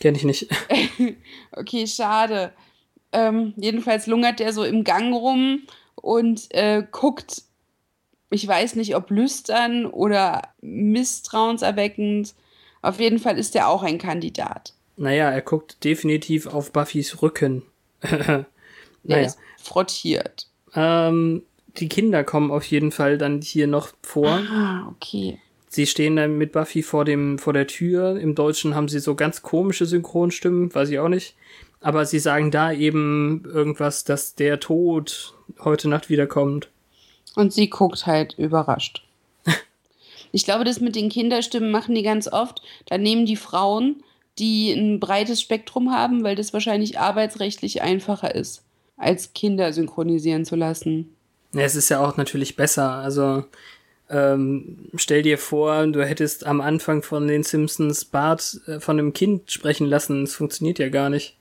[0.03, 0.49] Kenn ich nicht.
[1.53, 2.53] okay, schade.
[3.13, 5.63] Ähm, jedenfalls lungert der so im Gang rum
[5.95, 7.43] und äh, guckt,
[8.29, 12.35] ich weiß nicht, ob lüstern oder misstrauenserweckend.
[12.81, 14.75] Auf jeden Fall ist er auch ein Kandidat.
[14.97, 17.63] Naja, er guckt definitiv auf Buffys Rücken.
[18.03, 18.45] naja.
[19.05, 20.49] Er ist frottiert.
[20.75, 21.45] Ähm,
[21.77, 24.31] die Kinder kommen auf jeden Fall dann hier noch vor.
[24.51, 25.39] Ah, okay.
[25.73, 28.19] Sie stehen dann mit Buffy vor dem, vor der Tür.
[28.19, 31.35] Im Deutschen haben sie so ganz komische Synchronstimmen, weiß ich auch nicht.
[31.81, 36.69] Aber sie sagen da eben irgendwas, dass der Tod heute Nacht wiederkommt.
[37.35, 39.03] Und sie guckt halt überrascht.
[40.33, 42.61] ich glaube, das mit den Kinderstimmen machen die ganz oft.
[42.87, 44.03] Da nehmen die Frauen
[44.39, 48.63] die ein breites Spektrum haben, weil das wahrscheinlich arbeitsrechtlich einfacher ist,
[48.97, 51.15] als Kinder synchronisieren zu lassen.
[51.53, 52.93] Ja, es ist ja auch natürlich besser.
[52.93, 53.45] Also
[54.13, 59.15] ähm, stell dir vor, du hättest am Anfang von den Simpsons Bart äh, von einem
[59.15, 60.25] Kind sprechen lassen.
[60.25, 61.37] Es funktioniert ja gar nicht.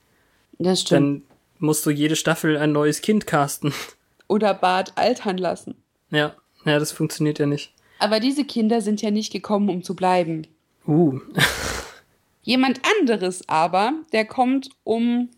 [0.58, 1.00] Das stimmt.
[1.00, 1.22] Dann
[1.58, 3.74] musst du jede Staffel ein neues Kind casten.
[4.28, 5.74] Oder Bart altern lassen.
[6.10, 7.72] Ja, ja, das funktioniert ja nicht.
[7.98, 10.46] Aber diese Kinder sind ja nicht gekommen, um zu bleiben.
[10.86, 11.20] Uh.
[12.42, 15.28] Jemand anderes aber, der kommt, um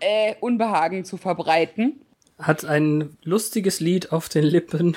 [0.00, 2.00] äh, Unbehagen zu verbreiten.
[2.38, 4.96] Hat ein lustiges Lied auf den Lippen.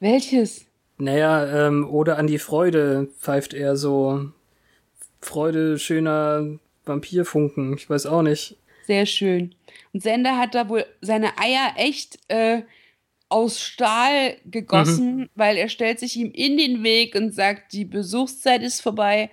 [0.00, 0.66] Welches?
[0.98, 4.30] Naja, ähm, oder an die Freude pfeift er so.
[5.20, 8.56] Freude, schöner Vampirfunken, ich weiß auch nicht.
[8.86, 9.54] Sehr schön.
[9.92, 12.62] Und Sender hat da wohl seine Eier echt äh,
[13.28, 15.28] aus Stahl gegossen, mhm.
[15.34, 19.30] weil er stellt sich ihm in den Weg und sagt, die Besuchszeit ist vorbei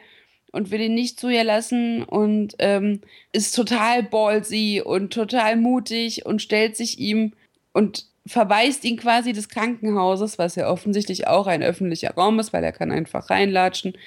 [0.52, 6.26] und will ihn nicht zu ihr lassen und ähm, ist total ballsy und total mutig
[6.26, 7.34] und stellt sich ihm
[7.74, 12.64] und verweist ihn quasi des Krankenhauses, was ja offensichtlich auch ein öffentlicher Raum ist, weil
[12.64, 13.98] er kann einfach reinlatschen,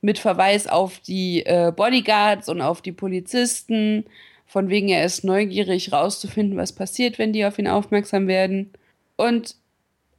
[0.00, 4.04] mit Verweis auf die äh, Bodyguards und auf die Polizisten,
[4.46, 8.70] von wegen er ist neugierig rauszufinden, was passiert, wenn die auf ihn aufmerksam werden.
[9.16, 9.56] Und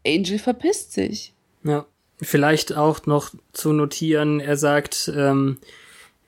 [0.06, 1.34] Angel verpisst sich.
[1.64, 1.86] Ja.
[2.22, 5.58] Vielleicht auch noch zu notieren, er sagt, ähm,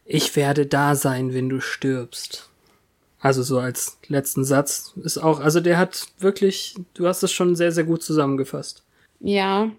[0.04, 2.50] ich werde da sein, wenn du stirbst.
[3.26, 7.56] Also so als letzten Satz ist auch, also der hat wirklich, du hast es schon
[7.56, 8.84] sehr, sehr gut zusammengefasst.
[9.20, 9.72] Ja.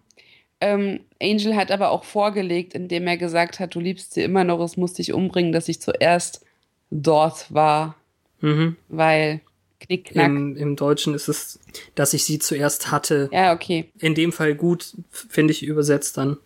[0.61, 4.59] Ähm, Angel hat aber auch vorgelegt, indem er gesagt hat, du liebst sie immer noch,
[4.65, 6.45] es muss dich umbringen, dass ich zuerst
[6.91, 7.95] dort war.
[8.41, 8.75] Mhm.
[8.89, 9.43] Weil
[9.79, 10.27] Knickknack.
[10.27, 11.61] Im, Im Deutschen ist es,
[11.95, 13.29] dass ich sie zuerst hatte.
[13.33, 13.93] Ja, okay.
[14.01, 16.39] In dem Fall gut, finde ich, übersetzt dann.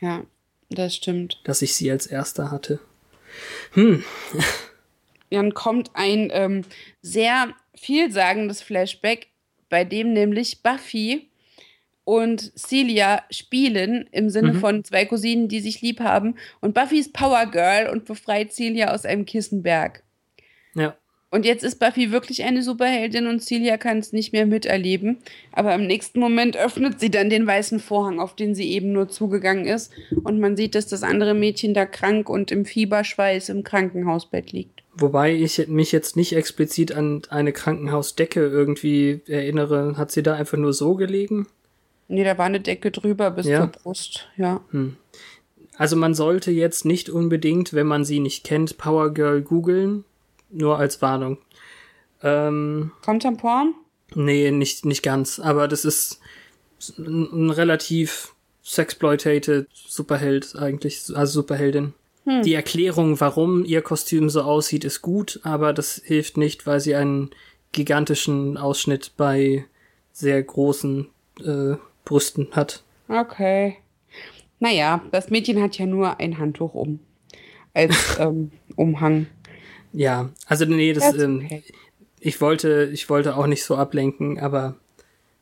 [0.00, 0.24] Ja,
[0.70, 1.38] das stimmt.
[1.44, 2.80] Dass ich sie als erster hatte.
[3.72, 4.02] Hm.
[5.30, 6.62] Dann kommt ein ähm,
[7.02, 9.28] sehr vielsagendes Flashback,
[9.68, 11.28] bei dem nämlich Buffy
[12.04, 14.60] und Celia spielen im Sinne Mhm.
[14.60, 16.36] von zwei Cousinen, die sich lieb haben.
[16.60, 20.04] Und Buffy ist Power Girl und befreit Celia aus einem Kissenberg.
[20.74, 20.96] Ja.
[21.30, 25.18] Und jetzt ist Buffy wirklich eine Superheldin und Celia kann es nicht mehr miterleben.
[25.52, 29.08] Aber im nächsten Moment öffnet sie dann den weißen Vorhang, auf den sie eben nur
[29.08, 29.92] zugegangen ist.
[30.22, 34.82] Und man sieht, dass das andere Mädchen da krank und im Fieberschweiß im Krankenhausbett liegt.
[34.94, 39.96] Wobei ich mich jetzt nicht explizit an eine Krankenhausdecke irgendwie erinnere.
[39.98, 41.48] Hat sie da einfach nur so gelegen?
[42.08, 43.58] Nee, da war eine Decke drüber bis Ja.
[43.62, 44.28] zur Brust.
[44.36, 44.60] Ja.
[45.76, 50.04] Also man sollte jetzt nicht unbedingt, wenn man sie nicht kennt, Power Girl googeln.
[50.56, 51.38] Nur als Warnung.
[52.22, 53.74] Ähm, Kommt am Porn?
[54.14, 55.38] nee, nicht, nicht ganz.
[55.38, 56.20] Aber das ist
[56.98, 61.94] ein, ein relativ sexploitated Superheld eigentlich, also Superheldin.
[62.44, 66.96] Die Erklärung, warum ihr Kostüm so aussieht, ist gut, aber das hilft nicht, weil sie
[66.96, 67.30] einen
[67.70, 69.64] gigantischen Ausschnitt bei
[70.12, 71.06] sehr großen
[71.44, 72.82] äh, Brüsten hat.
[73.06, 73.76] Okay.
[74.58, 76.98] Naja, das Mädchen hat ja nur ein Handtuch um.
[77.74, 79.28] Als ähm, Umhang.
[79.96, 81.62] Ja, also nee, das, That's ähm, okay.
[82.20, 84.76] ich wollte, ich wollte auch nicht so ablenken, aber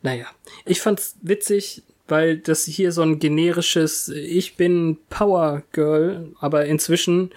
[0.00, 0.26] naja.
[0.64, 7.32] Ich fand's witzig, weil das hier so ein generisches Ich bin Power Girl, aber inzwischen,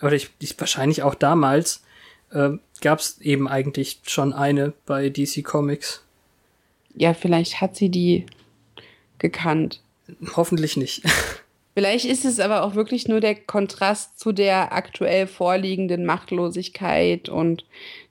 [0.00, 1.82] oder ich, ich wahrscheinlich auch damals,
[2.30, 6.04] äh, gab's eben eigentlich schon eine bei DC Comics.
[6.94, 8.26] Ja, vielleicht hat sie die
[9.18, 9.82] gekannt.
[10.36, 11.02] Hoffentlich nicht.
[11.74, 17.64] Vielleicht ist es aber auch wirklich nur der Kontrast zu der aktuell vorliegenden Machtlosigkeit und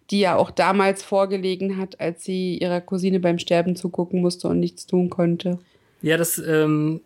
[0.09, 4.59] die ja auch damals vorgelegen hat, als sie ihrer Cousine beim Sterben zugucken musste und
[4.59, 5.59] nichts tun konnte.
[6.01, 7.01] Ja, das ähm,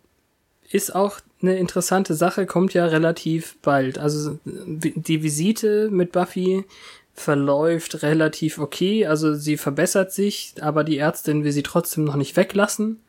[0.71, 3.97] ist auch eine interessante Sache, kommt ja relativ bald.
[3.97, 6.63] Also die Visite mit Buffy
[7.13, 12.35] verläuft relativ okay, also sie verbessert sich, aber die Ärztin will sie trotzdem noch nicht
[12.35, 12.99] weglassen.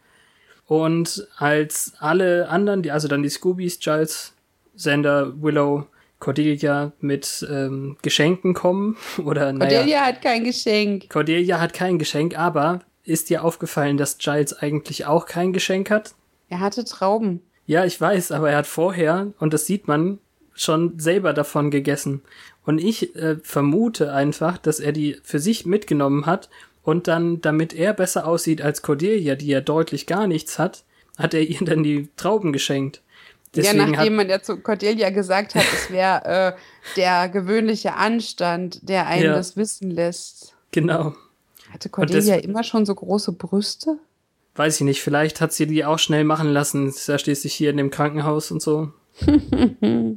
[0.66, 4.35] Und als alle anderen, die, also dann die Scoobies, Giles,
[4.76, 5.87] Xander, Willow,
[6.18, 11.09] Cordelia mit ähm, Geschenken kommen, oder naja, Cordelia hat kein Geschenk.
[11.09, 16.14] Cordelia hat kein Geschenk, aber ist dir aufgefallen, dass Giles eigentlich auch kein Geschenk hat?
[16.48, 17.42] Er hatte Trauben.
[17.66, 20.18] Ja, ich weiß, aber er hat vorher, und das sieht man,
[20.55, 22.22] schon selber davon gegessen.
[22.64, 26.48] Und ich äh, vermute einfach, dass er die für sich mitgenommen hat
[26.87, 30.85] und dann, damit er besser aussieht als Cordelia, die ja deutlich gar nichts hat,
[31.18, 33.03] hat er ihr dann die Trauben geschenkt.
[33.55, 36.53] ja, Deswegen nachdem hat, man ja zu Cordelia gesagt hat, es wäre äh,
[36.96, 39.35] der gewöhnliche Anstand, der einen Ja.
[39.35, 40.55] das wissen lässt.
[40.70, 41.14] genau,
[41.72, 43.99] Hatte Cordelia immer schon so große Brüste?
[44.55, 47.68] weiß ich nicht, vielleicht hat sie die auch schnell machen lassen, ist ja schließlich hier
[47.70, 48.92] in dem Krankenhaus und so.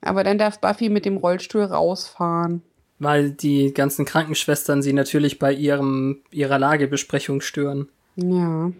[0.00, 2.60] Aber dann darf Buffy mit dem Rollstuhl rausfahren.
[2.98, 7.88] Weil die ganzen Krankenschwestern sie natürlich bei ihrem, ihrer Lagebesprechung stören.
[8.16, 8.70] Ja.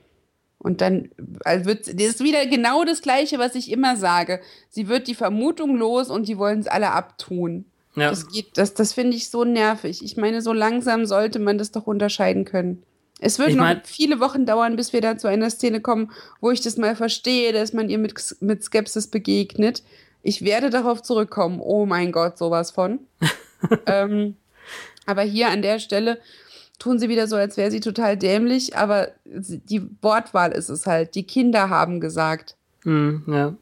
[0.59, 1.11] Und dann
[1.45, 4.41] also wird das ist wieder genau das gleiche, was ich immer sage.
[4.71, 7.67] Sie wird die Vermutung los und die wollen es alle abtun.
[7.97, 10.03] Ja, Das geht, das, das finde ich so nervig.
[10.03, 12.83] Ich meine, so langsam sollte man das doch unterscheiden können.
[13.21, 16.11] Es wird Ich noch mein- viele Wochen dauern, bis wir da zu einer Szene kommen,
[16.41, 19.83] wo ich das mal verstehe, dass man ihr mit, mit Skepsis begegnet.
[20.23, 21.61] Ich werde darauf zurückkommen.
[21.61, 23.01] Oh mein Gott, sowas von.
[23.87, 24.37] ähm,
[25.07, 26.19] aber hier an der Stelle
[26.79, 31.15] tun sie wieder so, als wäre sie total dämlich, aber die Wortwahl ist es halt.
[31.15, 32.57] Die Kinder haben gesagt.
[32.83, 33.55] Hm, ja.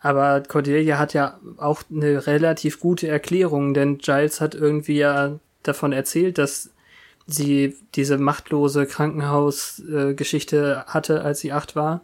[0.00, 5.92] Aber Cordelia hat ja auch eine relativ gute Erklärung, denn Giles hat irgendwie ja davon
[5.92, 6.70] erzählt, dass
[7.26, 12.02] sie diese machtlose Krankenhausgeschichte hatte, als sie acht war.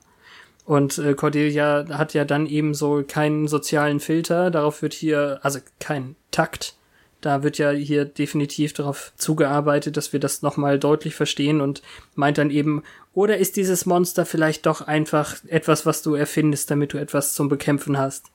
[0.65, 4.51] Und äh, Cordelia hat ja dann eben so keinen sozialen Filter.
[4.51, 6.75] Darauf wird hier, also kein Takt.
[7.21, 11.83] Da wird ja hier definitiv darauf zugearbeitet, dass wir das nochmal deutlich verstehen und
[12.15, 16.93] meint dann eben, oder ist dieses Monster vielleicht doch einfach etwas, was du erfindest, damit
[16.93, 18.27] du etwas zum Bekämpfen hast?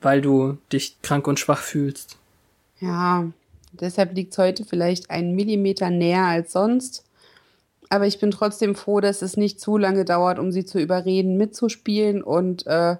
[0.00, 2.18] Weil du dich krank und schwach fühlst.
[2.78, 3.26] Ja,
[3.72, 7.04] deshalb liegt es heute vielleicht einen Millimeter näher als sonst.
[7.90, 11.36] Aber ich bin trotzdem froh, dass es nicht zu lange dauert, um sie zu überreden,
[11.36, 12.96] mitzuspielen und äh,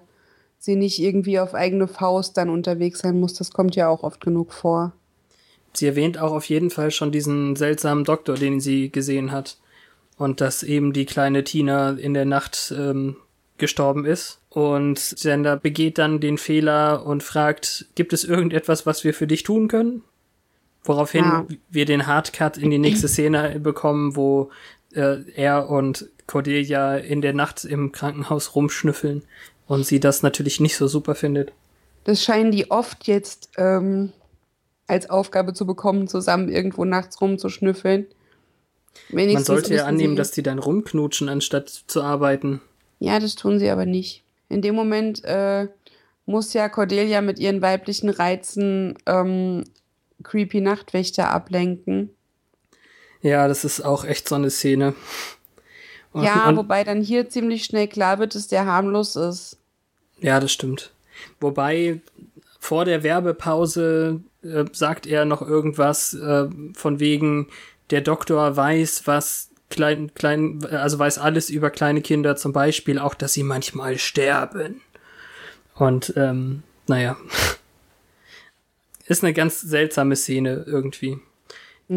[0.63, 3.33] sie nicht irgendwie auf eigene Faust dann unterwegs sein muss.
[3.33, 4.93] Das kommt ja auch oft genug vor.
[5.73, 9.57] Sie erwähnt auch auf jeden Fall schon diesen seltsamen Doktor, den sie gesehen hat.
[10.17, 13.17] Und dass eben die kleine Tina in der Nacht ähm,
[13.57, 14.39] gestorben ist.
[14.49, 19.43] Und Sender begeht dann den Fehler und fragt, gibt es irgendetwas, was wir für dich
[19.43, 20.01] tun können?
[20.85, 21.45] Woraufhin Ja.
[21.71, 24.49] wir den Hardcut in die nächste Szene bekommen, wo
[24.93, 29.23] äh, er und Cordelia in der Nacht im Krankenhaus rumschnüffeln
[29.67, 31.51] und sie das natürlich nicht so super findet.
[32.03, 34.11] Das scheinen die oft jetzt ähm,
[34.87, 38.07] als Aufgabe zu bekommen, zusammen irgendwo nachts rumzuschnüffeln.
[39.09, 42.61] Wenigstens Man sollte ja annehmen, dass die dann rumknutschen, anstatt zu arbeiten.
[42.99, 44.23] Ja, das tun sie aber nicht.
[44.49, 45.67] In dem Moment äh,
[46.25, 49.63] muss ja Cordelia mit ihren weiblichen Reizen ähm,
[50.21, 52.11] creepy Nachtwächter ablenken.
[53.21, 54.95] Ja, das ist auch echt so eine Szene.
[56.15, 59.57] Ja, und, wobei dann hier ziemlich schnell klar wird, dass der harmlos ist.
[60.19, 60.91] ja, das stimmt.
[61.39, 62.01] Wobei
[62.59, 67.47] vor der Werbepause äh, sagt er noch irgendwas äh, von wegen,
[67.89, 73.15] der Doktor weiß, was klein, klein, also weiß alles über kleine Kinder, zum Beispiel auch,
[73.15, 74.81] dass sie manchmal sterben.
[75.75, 77.17] Und ähm, naja.
[79.05, 81.19] Ist eine ganz seltsame Szene irgendwie.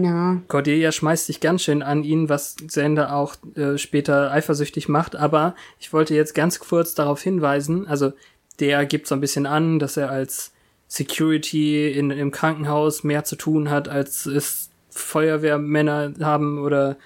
[0.03, 0.43] Ja.
[0.49, 5.17] Cordelia schmeißt sich ganz schön an ihn, was Sender auch äh, später eifersüchtig macht.
[5.17, 8.13] Aber ich wollte jetzt ganz kurz darauf hinweisen, also
[8.61, 10.53] der gibt so ein bisschen an, dass er als
[10.89, 16.97] Security in, im Krankenhaus mehr zu tun hat, als es Feuerwehrmänner haben oder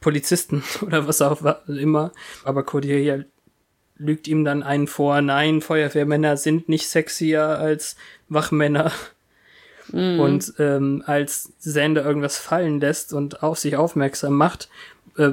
[0.00, 2.12] Polizisten oder was auch immer.
[2.44, 3.24] Aber Cordelia
[3.96, 7.96] lügt ihm dann einen vor, nein, Feuerwehrmänner sind nicht sexier als
[8.28, 8.92] Wachmänner.
[9.92, 14.68] Und ähm, als Sander irgendwas fallen lässt und auf sich aufmerksam macht,
[15.16, 15.32] äh,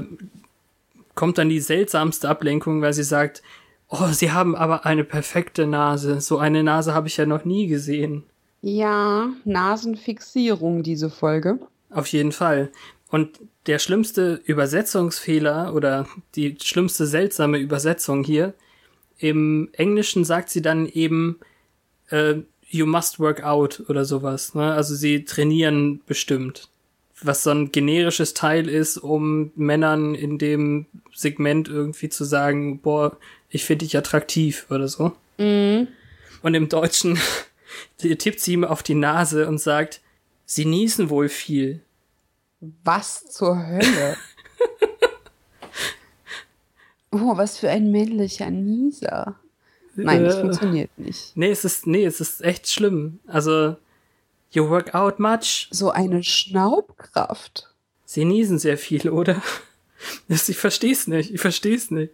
[1.16, 3.42] kommt dann die seltsamste Ablenkung, weil sie sagt,
[3.90, 6.22] oh, sie haben aber eine perfekte Nase.
[6.22, 8.24] So eine Nase habe ich ja noch nie gesehen.
[8.62, 11.60] Ja, Nasenfixierung, diese Folge.
[11.90, 12.70] Auf jeden Fall.
[13.10, 18.54] Und der schlimmste Übersetzungsfehler oder die schlimmste seltsame Übersetzung hier,
[19.18, 21.40] im Englischen sagt sie dann eben,
[22.10, 22.36] äh,
[22.72, 24.56] you must work out oder sowas.
[24.56, 24.74] Ne?
[24.74, 26.70] Also sie trainieren bestimmt.
[27.22, 33.16] Was so ein generisches Teil ist, um Männern in dem Segment irgendwie zu sagen, boah,
[33.50, 35.12] ich finde dich attraktiv oder so.
[35.38, 35.88] Mhm.
[36.42, 37.20] Und im Deutschen
[37.98, 40.02] tippt sie ihm auf die Nase und sagt,
[40.46, 41.82] sie niesen wohl viel.
[42.84, 44.18] Was zur Hölle?
[47.12, 49.36] oh, was für ein männlicher Nieser.
[49.96, 50.42] Nein, das Äh.
[50.42, 51.32] funktioniert nicht.
[51.36, 53.20] Nee, es ist, nee, es ist echt schlimm.
[53.28, 53.76] Also,
[54.52, 55.68] you work out much.
[55.72, 57.68] So eine Schnaubkraft.
[58.06, 59.42] Sie niesen sehr viel, oder?
[60.28, 62.12] Ich versteh's nicht, ich versteh's nicht.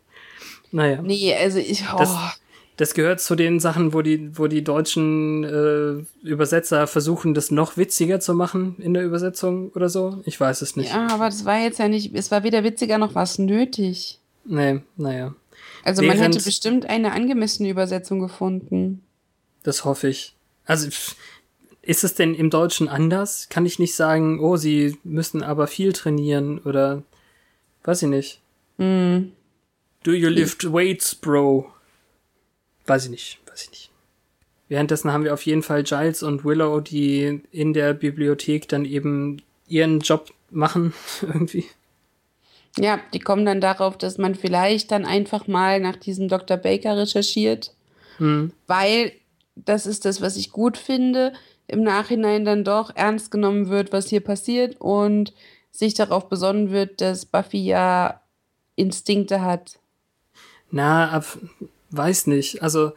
[0.73, 1.83] Naja, Nee, also ich.
[1.93, 2.39] Oh, Das-
[2.75, 7.75] das gehört zu den Sachen, wo die, wo die deutschen äh, Übersetzer versuchen, das noch
[7.77, 10.21] witziger zu machen in der Übersetzung oder so.
[10.25, 10.89] Ich weiß es nicht.
[10.93, 12.13] ja, aber das war jetzt ja nicht.
[12.13, 14.19] Es war weder witziger noch was nötig.
[14.45, 15.33] Nee, naja.
[15.87, 19.03] Also man hätte bestimmt eine angemessene Übersetzung gefunden.
[19.63, 20.35] Das hoffe ich.
[20.65, 20.89] Also,
[21.81, 23.47] ist es denn im Deutschen anders?
[23.47, 27.03] Kann ich nicht sagen, oh, sie müssen aber viel trainieren oder
[27.85, 28.41] weiß ich nicht.
[28.79, 29.31] Hm.
[30.03, 31.71] Do you lift weights, bro?
[32.85, 33.91] Weiß ich nicht, weiß ich nicht.
[34.67, 39.41] Währenddessen haben wir auf jeden Fall Giles und Willow, die in der Bibliothek dann eben
[39.69, 41.63] ihren Job machen, irgendwie.
[42.79, 46.57] Ja, die kommen dann darauf, dass man vielleicht dann einfach mal nach diesem Dr.
[46.57, 47.73] Baker recherchiert,
[48.17, 48.51] Hm.
[48.67, 49.11] weil
[49.55, 51.33] das ist das, was ich gut finde,
[51.67, 55.33] im Nachhinein dann doch ernst genommen wird, was hier passiert und
[55.71, 58.21] sich darauf besonnen wird, dass Buffy ja
[58.75, 59.79] Instinkte hat.
[60.71, 61.25] Na, ab,
[61.91, 62.61] weiß nicht.
[62.61, 62.91] Also,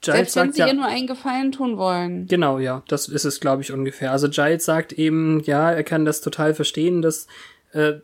[0.00, 0.66] Giles Selbst wenn sagt sie ja.
[0.68, 2.26] ihr nur einen Gefallen tun wollen.
[2.26, 4.12] Genau, ja, das ist es, glaube ich, ungefähr.
[4.12, 7.26] Also Giles sagt eben, ja, er kann das total verstehen, dass
[7.72, 7.94] äh,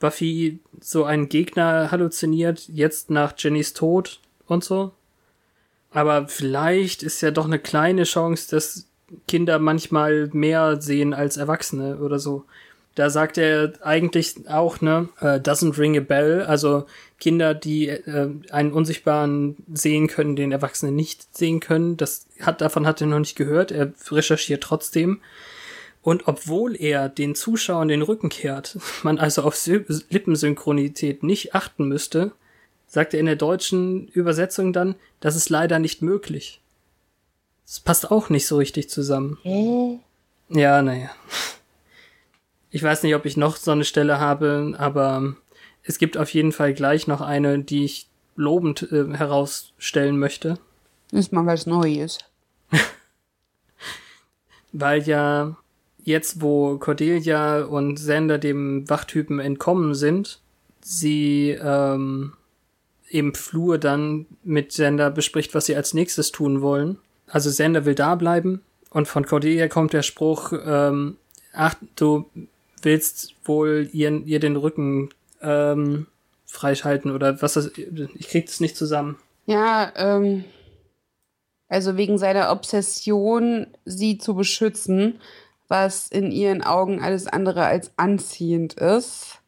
[0.00, 4.90] Buffy so einen Gegner halluziniert, jetzt nach Jennys Tod und so.
[5.92, 8.86] Aber vielleicht ist ja doch eine kleine Chance, dass
[9.28, 12.44] Kinder manchmal mehr sehen als Erwachsene oder so.
[12.94, 16.86] Da sagt er eigentlich auch, ne, äh, doesn't ring a bell, also
[17.18, 22.86] Kinder, die äh, einen Unsichtbaren sehen können, den Erwachsene nicht sehen können, das hat, davon
[22.86, 25.20] hat er noch nicht gehört, er recherchiert trotzdem.
[26.02, 31.86] Und obwohl er den Zuschauern den Rücken kehrt, man also auf Sy Lippensynchronität nicht achten
[31.88, 32.32] müsste,
[32.86, 36.60] sagt er in der deutschen Übersetzung dann, das ist leider nicht möglich.
[37.66, 39.38] Das passt auch nicht so richtig zusammen.
[40.48, 41.10] Ja, naja.
[42.72, 45.34] Ich weiß nicht, ob ich noch so eine Stelle habe, aber
[45.82, 50.56] es gibt auf jeden Fall gleich noch eine, die ich lobend äh, herausstellen möchte,
[51.10, 52.18] Ist mal was Neues.
[54.72, 55.56] weil ja
[56.10, 60.40] jetzt, wo Cordelia und Sander dem Wachtypen entkommen sind,
[60.80, 62.34] sie ähm,
[63.08, 66.98] im Flur dann mit Sander bespricht, was sie als nächstes tun wollen.
[67.26, 71.16] Also Sander will da bleiben und von Cordelia kommt der Spruch, ähm,
[71.52, 72.26] ach, du
[72.82, 75.10] willst wohl ihr, ihr den Rücken
[75.42, 76.06] ähm,
[76.46, 79.16] freischalten oder was das, ich krieg das nicht zusammen.
[79.46, 80.44] Ja, ähm,
[81.68, 85.20] also wegen seiner Obsession, sie zu beschützen,
[85.70, 89.38] was in ihren Augen alles andere als anziehend ist.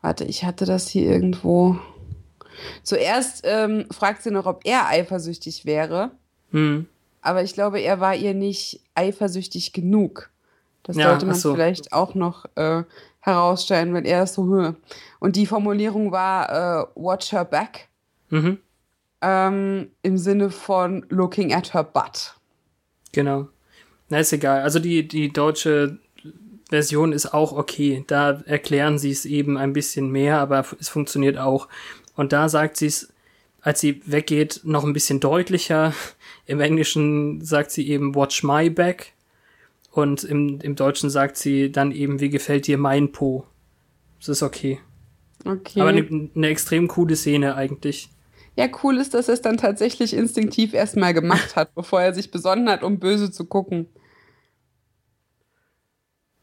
[0.00, 1.76] Warte, ich hatte das hier irgendwo.
[2.82, 6.10] Zuerst ähm, fragt sie noch, ob er eifersüchtig wäre.
[6.50, 6.86] Hm.
[7.20, 10.30] Aber ich glaube, er war ihr nicht eifersüchtig genug.
[10.82, 11.52] Das Ja, sollte man so.
[11.54, 12.82] vielleicht auch noch äh,
[13.20, 14.74] herausstellen, wenn er es so höre.
[15.20, 17.88] Und die Formulierung war äh, Watch her back
[18.30, 18.58] Mhm.
[19.20, 22.34] ähm, im Sinne von Looking at her butt.
[23.12, 23.48] Genau.
[24.12, 24.60] Na, ist egal.
[24.60, 25.96] Also die, die deutsche
[26.68, 28.04] Version ist auch okay.
[28.08, 31.66] Da erklären sie es eben ein bisschen mehr, aber es funktioniert auch.
[32.14, 33.10] Und da sagt sie es,
[33.62, 35.94] als sie weggeht, noch ein bisschen deutlicher.
[36.44, 39.14] Im Englischen sagt sie eben Watch my back.
[39.90, 43.46] Und im, im Deutschen sagt sie dann eben, wie gefällt dir mein Po?
[44.18, 44.78] Das ist okay.
[45.46, 45.80] Okay.
[45.80, 48.10] Aber eine, eine extrem coole Szene eigentlich.
[48.56, 52.30] Ja, cool ist, dass er es dann tatsächlich instinktiv erstmal gemacht hat, bevor er sich
[52.30, 53.86] besonnen hat, um böse zu gucken.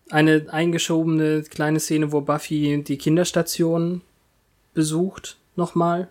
[0.10, 4.02] Eine eingeschobene kleine Szene, wo Buffy die Kinderstation
[4.74, 6.10] besucht, nochmal.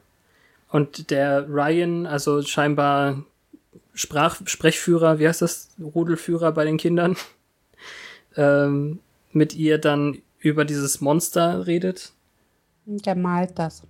[0.70, 3.24] Und der Ryan, also scheinbar
[3.94, 7.16] Sprach Sprechführer, wie heißt das, Rudelführer bei den Kindern,
[8.36, 9.00] ähm,
[9.32, 12.12] mit ihr dann über dieses Monster redet.
[12.86, 13.82] Der malt das.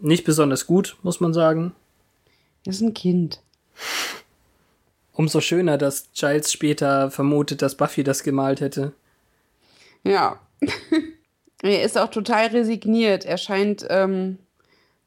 [0.00, 1.74] Nicht besonders gut, muss man sagen.
[2.64, 3.42] Das ist ein Kind.
[5.14, 8.92] Umso schöner, dass Giles später vermutet, dass Buffy das gemalt hätte.
[10.02, 10.40] Ja.
[11.62, 13.24] er ist auch total resigniert.
[13.24, 14.38] Er scheint ähm,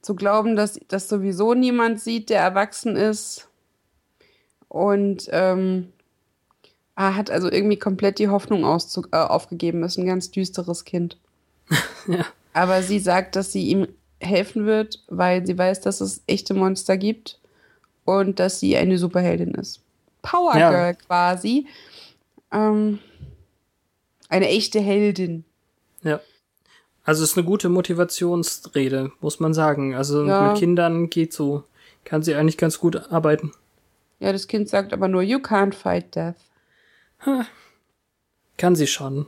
[0.02, 3.50] zu glauben, dass das sowieso niemand sieht, der erwachsen ist.
[4.70, 5.92] Und ähm,
[6.96, 9.84] er hat also irgendwie komplett die Hoffnung äh, aufgegeben.
[9.84, 11.18] Ist ein ganz düsteres Kind.
[12.08, 12.26] Ja.
[12.54, 13.90] Aber sie sagt, dass sie ihm
[14.22, 17.38] helfen wird, weil sie weiß, dass es echte Monster gibt
[18.06, 19.82] und dass sie eine Superheldin ist.
[20.28, 20.70] Power Ja.
[20.70, 21.68] Girl quasi.
[22.52, 23.00] Ähm,
[24.30, 25.46] eine echte Heldin.
[26.04, 26.20] Ja.
[27.04, 29.96] Also es ist eine gute Motivationsrede, muss man sagen.
[29.96, 30.50] Also Ja.
[30.50, 31.64] mit Kindern geht so.
[32.04, 33.54] Kann sie eigentlich ganz gut arbeiten.
[34.20, 36.36] Ja, das Kind sagt aber nur, you can't fight death.
[38.58, 39.28] Kann sie schon.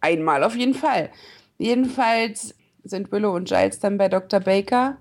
[0.00, 1.10] Einmal auf jeden Fall.
[1.58, 2.54] Jedenfalls
[2.84, 4.40] sind Willow und Giles dann bei Dr.
[4.40, 4.98] Baker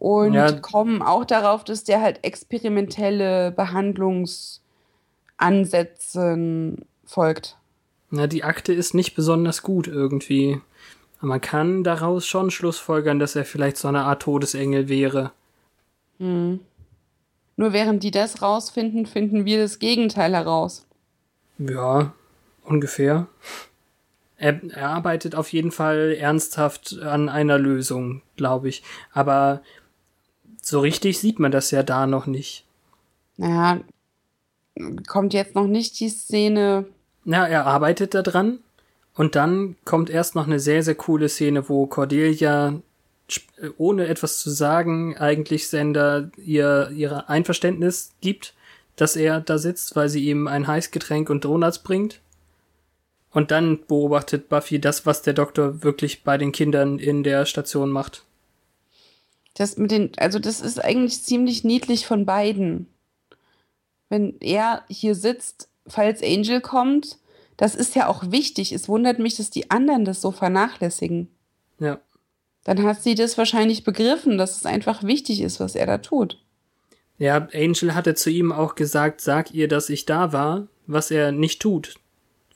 [0.00, 0.50] und Ja.
[0.52, 3.52] kommen auch darauf, dass der halt experimentelle
[5.38, 7.56] Behandlungsansätzen folgt.
[8.10, 10.60] Na, die Akte ist nicht besonders gut irgendwie.
[11.18, 15.32] Aber man kann daraus schon schlussfolgern, dass er vielleicht so eine Art Todesengel wäre.
[16.18, 16.58] Nur
[17.56, 20.86] während die das rausfinden, finden wir das Gegenteil heraus.
[21.58, 22.12] Ja,
[22.64, 23.26] ungefähr.
[24.38, 28.82] Er, er arbeitet auf jeden Fall ernsthaft an einer Lösung, glaube ich.
[29.12, 29.60] Aber
[30.70, 32.64] so richtig sieht man das ja da noch nicht.
[33.36, 33.80] Naja,
[35.06, 36.86] kommt jetzt noch nicht die Szene.
[37.24, 38.58] Na, er arbeitet da dran
[39.14, 42.80] und dann kommt erst noch eine sehr, sehr coole Szene, wo Cordelia
[43.28, 48.54] sp- ohne etwas zu sagen eigentlich Sender ihr ihre Einverständnis gibt,
[48.96, 52.20] dass er da sitzt, weil sie ihm ein Heißgetränk und Donuts bringt.
[53.32, 57.90] Und dann beobachtet Buffy das, was der Doktor wirklich bei den Kindern in der Station
[57.90, 58.24] macht.
[59.60, 62.86] Das mit den, also das ist eigentlich ziemlich niedlich von beiden.
[64.08, 67.18] Wenn er hier sitzt, falls Angel kommt,
[67.58, 68.72] das ist ja auch wichtig.
[68.72, 71.28] Es wundert mich, dass die anderen das so vernachlässigen.
[71.78, 72.00] Ja.
[72.64, 76.42] Dann hat sie das wahrscheinlich begriffen, dass es einfach wichtig ist, was er da tut.
[77.18, 81.32] Ja, Angel hatte zu ihm auch gesagt, sag ihr, dass ich da war, was er
[81.32, 81.96] nicht tut.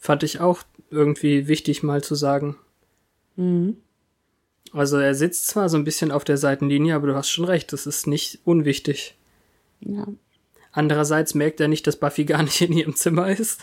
[0.00, 2.56] Fand ich auch irgendwie wichtig mal zu sagen.
[3.36, 3.76] Mhm.
[4.74, 7.72] Also er sitzt zwar so ein bisschen auf der Seitenlinie, aber du hast schon recht,
[7.72, 9.14] das ist nicht unwichtig.
[9.80, 10.06] Ja.
[10.72, 13.60] Andererseits merkt er nicht, dass Buffy gar nicht in ihrem Zimmer ist.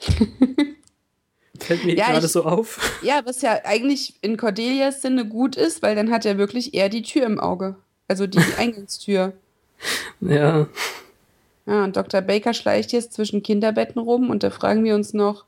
[1.60, 2.98] Fällt mir Ja, gerade ich- so auf.
[3.02, 6.88] ja, was ja eigentlich in Cordelias Sinne gut ist, weil dann hat er wirklich eher
[6.88, 7.76] die Tür im Auge.
[8.08, 9.32] Also die Eingangstür.
[10.20, 10.66] Ja,
[11.66, 12.20] Ja, und Dr.
[12.22, 15.44] Baker schleicht jetzt zwischen Kinderbetten rum und da fragen wir uns noch,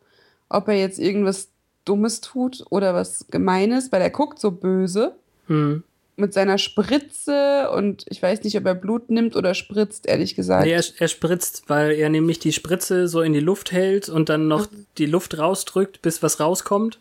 [0.49, 1.49] ob er jetzt irgendwas
[1.87, 5.15] Dummes tut oder was Gemeines, weil er guckt so böse
[5.47, 5.83] hm.
[6.17, 10.67] mit seiner Spritze und ich weiß nicht, ob er Blut nimmt oder spritzt, ehrlich gesagt.
[10.67, 14.29] Nee, er, er spritzt, weil er nämlich die Spritze so in die Luft hält und
[14.29, 14.67] dann noch
[14.99, 17.01] die Luft rausdrückt, bis was rauskommt.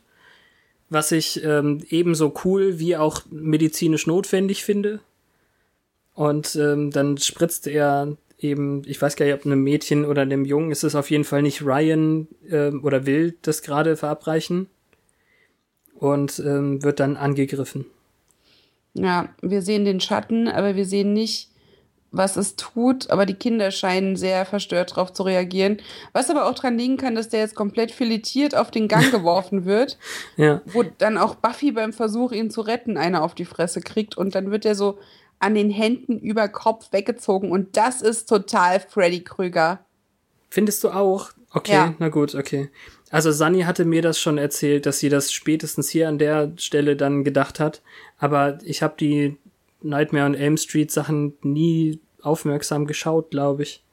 [0.89, 4.99] Was ich ähm, ebenso cool wie auch medizinisch notwendig finde.
[6.13, 10.45] Und ähm, dann spritzt er eben, ich weiß gar nicht, ob einem Mädchen oder einem
[10.45, 14.67] Jungen ist es auf jeden Fall nicht Ryan ähm, oder will das gerade verabreichen.
[15.95, 17.85] Und ähm, wird dann angegriffen.
[18.93, 21.49] Ja, wir sehen den Schatten, aber wir sehen nicht,
[22.11, 25.81] was es tut, aber die Kinder scheinen sehr verstört darauf zu reagieren.
[26.13, 29.65] Was aber auch daran liegen kann, dass der jetzt komplett filetiert auf den Gang geworfen
[29.65, 29.97] wird,
[30.37, 30.61] Ja.
[30.65, 34.33] wo dann auch Buffy beim Versuch, ihn zu retten, eine auf die Fresse kriegt und
[34.33, 34.97] dann wird er so
[35.39, 39.79] an den Händen über Kopf weggezogen und das ist total Freddy Krüger.
[40.49, 41.31] Findest du auch?
[41.51, 41.93] Okay, Ja.
[41.99, 42.69] na gut, okay.
[43.11, 46.95] Also Sunny hatte mir das schon erzählt, dass sie das spätestens hier an der Stelle
[46.95, 47.81] dann gedacht hat.
[48.17, 49.37] Aber ich habe die
[49.81, 53.83] Nightmare on Elm Street Sachen nie aufmerksam geschaut, glaube ich.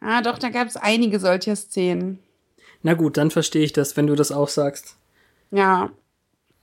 [0.00, 2.18] Ah, doch, da gab es einige solcher Szenen.
[2.82, 4.96] Na gut, dann verstehe ich das, wenn du das auch sagst.
[5.50, 5.90] Ja,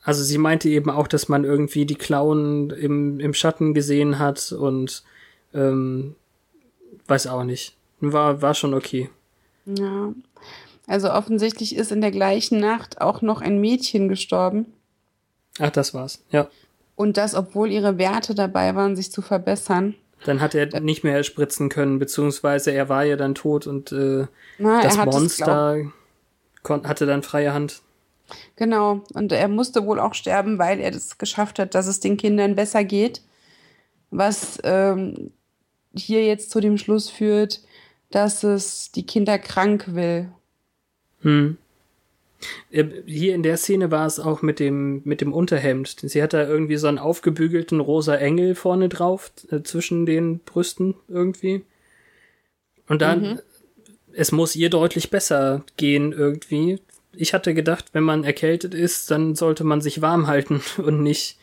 [0.04, 4.52] Also sie meinte eben auch, dass man irgendwie die Klauen im, im Schatten gesehen hat
[4.52, 5.04] und
[5.54, 6.16] ähm,
[7.08, 7.76] weiß auch nicht.
[8.02, 9.10] War, war schon okay.
[9.66, 10.14] ja.
[10.90, 14.66] Also offensichtlich ist in der gleichen Nacht auch noch ein Mädchen gestorben.
[15.60, 16.24] Ach, das war's.
[16.32, 16.48] Ja.
[16.96, 19.94] Und das, obwohl ihre Werte dabei waren, sich zu verbessern.
[20.26, 24.26] Dann hat er nicht mehr spritzen können, beziehungsweise er war ja dann tot und äh,
[24.58, 25.78] Na, das er es, glaub, Monster
[26.64, 27.84] kon- hatte dann freie Hand.
[28.56, 29.02] Genau.
[29.14, 32.56] Und er musste wohl auch sterben, weil er das geschafft hat, dass es den Kindern
[32.56, 33.22] besser geht.
[34.10, 35.32] Was ähm,
[35.96, 37.62] hier jetzt zu dem Schluss führt,
[38.10, 40.30] dass es die Kinder krank will.
[41.22, 41.58] Hm.
[42.72, 45.96] Äh, Hier in der Szene war es auch mit dem, mit dem Unterhemd.
[46.02, 50.96] Sie hat da irgendwie so einen aufgebügelten rosa Engel vorne drauf, äh, zwischen den Brüsten
[51.08, 51.64] irgendwie.
[52.88, 53.40] Und dann,
[54.14, 56.80] es muss ihr deutlich besser gehen irgendwie.
[57.14, 61.38] Ich hatte gedacht, wenn man erkältet ist, dann sollte man sich warm halten und nicht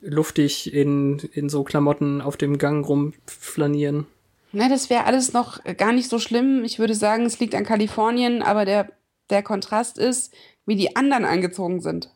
[0.00, 4.06] luftig in, in so Klamotten auf dem Gang rumflanieren.
[4.50, 6.62] Na, das wäre alles noch gar nicht so schlimm.
[6.64, 8.90] Ich würde sagen, es liegt an Kalifornien, aber der,
[9.32, 10.32] der Kontrast ist,
[10.66, 12.10] wie die anderen angezogen sind.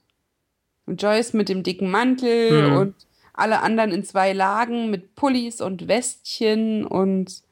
[0.87, 2.77] Und Joyce mit dem dicken Mantel Mhm.
[2.77, 2.95] und
[3.33, 7.43] alle anderen in zwei Lagen mit Pullis und Westchen und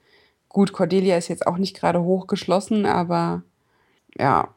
[0.48, 3.42] gut, Cordelia ist jetzt auch nicht gerade hochgeschlossen, aber
[4.16, 4.54] ja,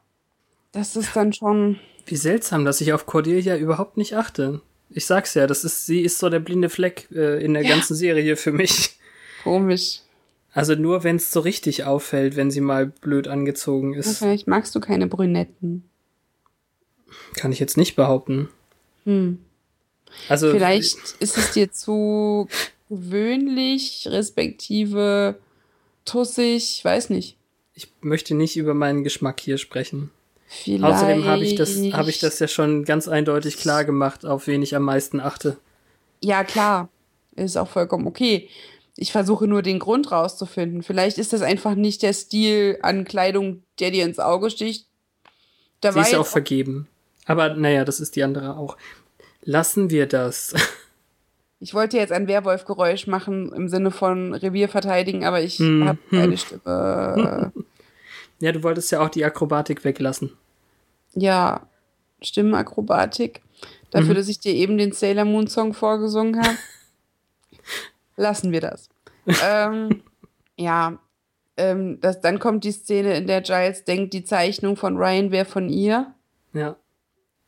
[0.72, 1.80] das ist dann schon.
[2.06, 4.60] Wie seltsam, dass ich auf Cordelia überhaupt nicht achte.
[4.90, 7.70] Ich sag's ja, das ist, sie ist so der blinde Fleck äh, in der Ja.
[7.70, 8.98] ganzen Serie für mich.
[9.42, 10.00] Komisch.
[10.52, 14.74] Also nur wenn es so richtig auffällt, wenn sie mal blöd angezogen ist, Vielleicht magst
[14.74, 15.84] du keine Brünetten.
[17.34, 18.48] kann ich jetzt nicht behaupten.
[19.04, 19.38] Hm.
[20.28, 22.48] Also Vielleicht ist es dir zu
[22.88, 25.38] gewöhnlich, respektive
[26.04, 27.36] tussig, weiß nicht.
[27.74, 30.10] ich möchte nicht über meinen Geschmack hier sprechen.
[30.46, 30.82] Vielleicht.
[30.82, 34.62] Außerdem habe ich das, habe ich das ja schon ganz eindeutig klar gemacht, auf wen
[34.62, 35.58] ich am meisten achte.
[36.22, 36.88] Ja, klar.
[37.36, 38.48] Ist auch vollkommen okay.
[39.00, 40.82] Ich versuche nur den Grund rauszufinden.
[40.82, 44.86] Vielleicht ist das einfach nicht der Stil an Kleidung, der dir ins Auge sticht.
[45.80, 46.88] Da Sie ist auch vergeben.
[47.26, 48.76] Aber naja, das ist die andere auch.
[49.42, 50.54] Lassen wir das.
[51.60, 55.98] Ich wollte jetzt ein Werwolf-Geräusch machen im Sinne von Revier verteidigen, aber ich Hm, habe
[56.10, 56.18] hm.
[56.20, 57.52] keine Stimme.
[58.40, 60.30] Ja, du wolltest ja auch die Akrobatik weglassen.
[61.14, 61.66] ja,
[62.22, 63.40] Stimmenakrobatik.
[63.90, 64.14] Dafür, Mhm.
[64.14, 66.56] dass ich dir eben den Sailor Moon Song vorgesungen habe.
[68.18, 68.88] Lassen wir das.
[69.44, 70.02] ähm,
[70.56, 70.98] ja,
[71.56, 75.44] ähm, das, dann kommt die Szene, in der Giles denkt, die Zeichnung von Ryan wäre
[75.46, 76.12] von ihr.
[76.52, 76.76] Ja.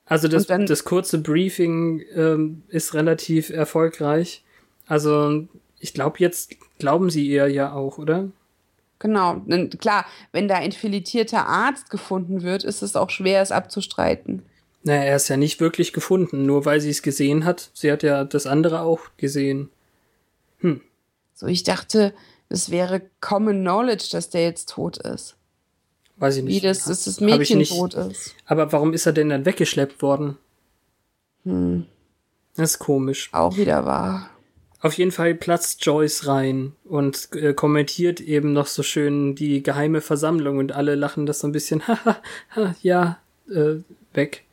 [0.06, 4.42] Also das, dann- das kurze Briefing ähm, ist relativ erfolgreich.
[4.86, 5.46] Also
[5.78, 8.28] ich glaube, jetzt glauben sie ihr ja auch, oder?
[8.98, 9.40] Genau.
[9.78, 14.42] Klar, wenn da ein filetierter Arzt gefunden wird, ist es auch schwer, es abzustreiten.
[14.82, 17.70] Naja, er ist ja nicht wirklich gefunden, nur weil sie es gesehen hat.
[17.72, 19.70] Sie hat ja das andere auch gesehen.
[21.34, 22.12] So, ich dachte,
[22.48, 25.36] es wäre Common Knowledge, dass der jetzt tot ist.
[26.16, 26.54] Weiß ich nicht.
[26.56, 28.34] Wie das, dass das Mädchen tot ist.
[28.44, 30.36] Aber warum ist er denn dann weggeschleppt worden?
[31.44, 31.86] Hm,
[32.56, 33.30] Das ist komisch.
[33.32, 34.28] auch wieder wahr.
[34.82, 40.00] Auf jeden Fall platzt Joyce rein und äh, kommentiert eben noch so schön die geheime
[40.00, 42.16] Versammlung und alle lachen das so ein bisschen, haha,
[42.56, 43.18] ha, ja,
[43.50, 43.76] äh,
[44.14, 44.44] weg.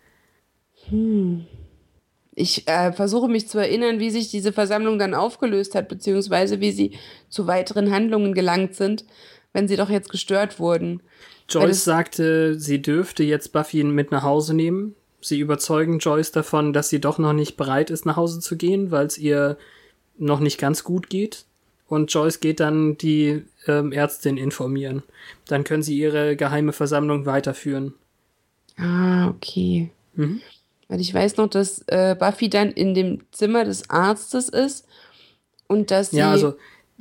[2.40, 6.72] Ich äh, versuche mich zu erinnern, wie sich diese Versammlung dann aufgelöst hat, beziehungsweise wie
[6.72, 6.92] sie
[7.30, 9.06] zu weiteren Handlungen gelangt sind,
[9.54, 11.02] wenn sie doch jetzt gestört wurden.
[11.50, 14.94] Joyce sagte, sie dürfte jetzt Buffy mit nach Hause nehmen.
[15.20, 18.92] Sie überzeugen Joyce davon, dass sie doch noch nicht bereit ist, nach Hause zu gehen,
[18.92, 19.58] weil es ihr
[20.20, 21.46] noch nicht ganz gut geht.
[21.88, 25.02] Und Joyce geht dann die ähm, Ärztin informieren.
[25.48, 27.96] Dann können sie ihre geheime Versammlung weiterführen.
[28.78, 29.90] Ah, okay.
[30.14, 30.40] Mhm.
[30.88, 34.86] Weil ich weiß noch, dass äh, Buffy dann in dem Zimmer des Arztes ist
[35.68, 36.18] und dass sie.
[36.18, 36.56] Ja, also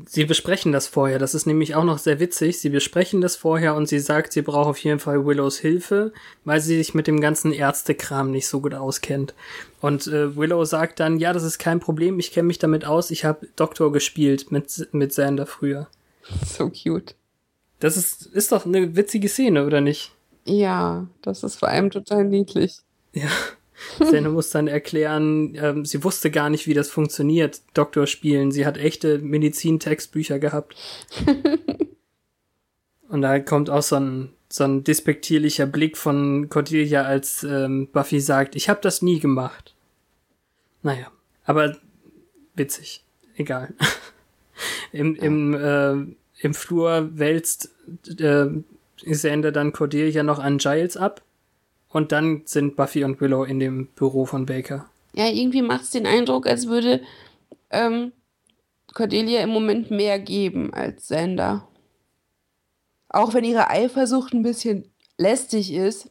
[0.04, 1.18] sie besprechen das vorher.
[1.18, 2.58] Das ist nämlich auch noch sehr witzig.
[2.58, 6.12] Sie besprechen das vorher und sie sagt, sie braucht auf jeden Fall Willows Hilfe,
[6.44, 9.34] weil sie sich mit dem ganzen Ärztekram nicht so gut auskennt.
[9.80, 13.10] Und äh, Willow sagt dann, ja, das ist kein Problem, ich kenne mich damit aus,
[13.10, 15.88] ich habe Doktor gespielt mit, mit Xander früher.
[16.44, 17.14] So cute.
[17.78, 20.10] Das ist, ist doch eine witzige Szene, oder nicht?
[20.44, 22.78] Ja, das ist vor allem total niedlich.
[23.12, 23.28] Ja.
[24.00, 28.50] Xander muss dann erklären, ähm, sie wusste gar nicht, wie das funktioniert, Doktor spielen.
[28.50, 30.76] Sie hat echte Medizintextbücher gehabt.
[33.08, 38.20] Und da kommt auch so ein, so ein despektierlicher Blick von Cordelia, als ähm, Buffy
[38.20, 39.74] sagt, ich habe das nie gemacht.
[40.82, 41.10] Naja,
[41.44, 41.76] aber
[42.54, 43.02] witzig.
[43.36, 43.74] Egal.
[44.92, 45.94] Im, im, äh,
[46.40, 47.70] im Flur wälzt
[48.18, 48.46] äh,
[49.04, 51.22] Xander dann Cordelia noch an Giles ab.
[51.96, 54.84] Und dann sind Buffy und Willow in dem Büro von Baker.
[55.14, 57.00] Ja, irgendwie macht es den Eindruck, als würde
[57.70, 58.12] ähm,
[58.92, 61.66] Cordelia im Moment mehr geben als Xander.
[63.08, 66.10] Auch wenn ihre Eifersucht ein bisschen lästig ist,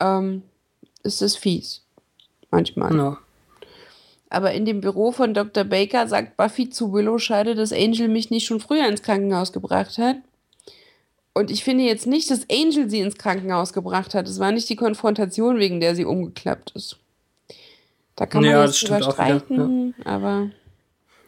[0.00, 0.42] ähm,
[1.02, 1.82] ist es fies.
[2.52, 2.96] Manchmal.
[2.96, 3.18] Ja.
[4.30, 5.64] Aber in dem Büro von Dr.
[5.64, 9.98] Baker sagt Buffy zu Willow, schade, dass Angel mich nicht schon früher ins Krankenhaus gebracht
[9.98, 10.18] hat.
[11.34, 14.28] Und ich finde jetzt nicht, dass Angel sie ins Krankenhaus gebracht hat.
[14.28, 16.98] Es war nicht die Konfrontation, wegen der sie umgeklappt ist.
[18.16, 20.50] Da kann man Ja, jetzt drüber streiten, aber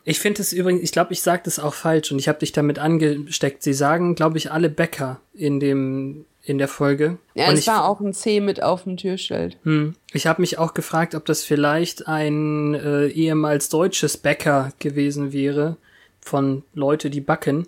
[0.05, 2.53] Ich finde es übrigens, ich glaube, ich sage das auch falsch und ich habe dich
[2.53, 3.65] damit angesteckt.
[3.65, 7.19] Sie sagen, glaube ich, alle Bäcker in dem in der Folge.
[7.35, 9.57] ja, und es ich, war auch ein C mit auf dem Türschild.
[9.65, 15.33] hm, ich habe mich auch gefragt, ob das vielleicht ein äh, ehemals deutsches Bäcker gewesen
[15.33, 15.77] wäre
[16.21, 17.67] von Leute, die backen,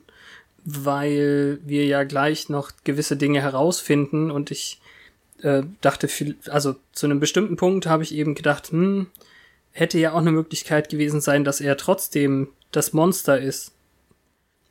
[0.70, 4.80] weil wir ja gleich noch gewisse Dinge herausfinden und ich
[5.42, 9.06] äh, dachte, viel- also zu einem bestimmten Punkt habe ich eben gedacht, hm,
[9.72, 13.72] hätte ja auch eine Möglichkeit gewesen sein, dass er trotzdem das Monster ist.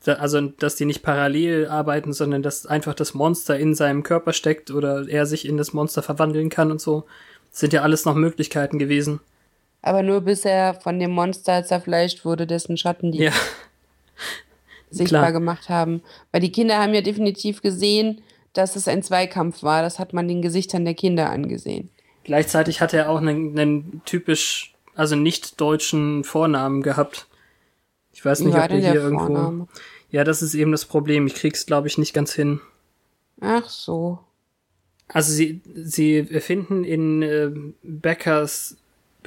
[0.03, 4.33] Da, also, dass die nicht parallel arbeiten, sondern dass einfach das Monster in seinem Körper
[4.33, 7.05] steckt oder er sich in das Monster verwandeln kann und so.
[7.49, 9.19] Das sind ja alles noch Möglichkeiten gewesen.
[9.81, 13.31] Aber nur bis er von dem Monster zerfleischt wurde, dessen Schatten die Ja,
[14.89, 15.31] sichtbar klar.
[15.31, 16.01] gemacht haben.
[16.31, 18.21] Weil die Kinder haben ja definitiv gesehen,
[18.53, 19.81] dass es ein Zweikampf war.
[19.81, 21.89] Das hat man den Gesichtern der Kinder angesehen.
[22.23, 27.27] gleichzeitig hat er auch einen, einen typisch, also nicht deutschen Vornamen gehabt.
[28.11, 29.25] Ich weiß nicht, ob der hier der irgendwo.
[29.27, 29.67] Vorname?
[30.09, 31.27] Ja, das ist eben das Problem.
[31.27, 32.61] Ich krieg's, glaube ich, nicht ganz hin.
[33.41, 34.19] Ach so.
[35.07, 37.51] Also sie, sie finden in äh,
[37.83, 38.77] Beckers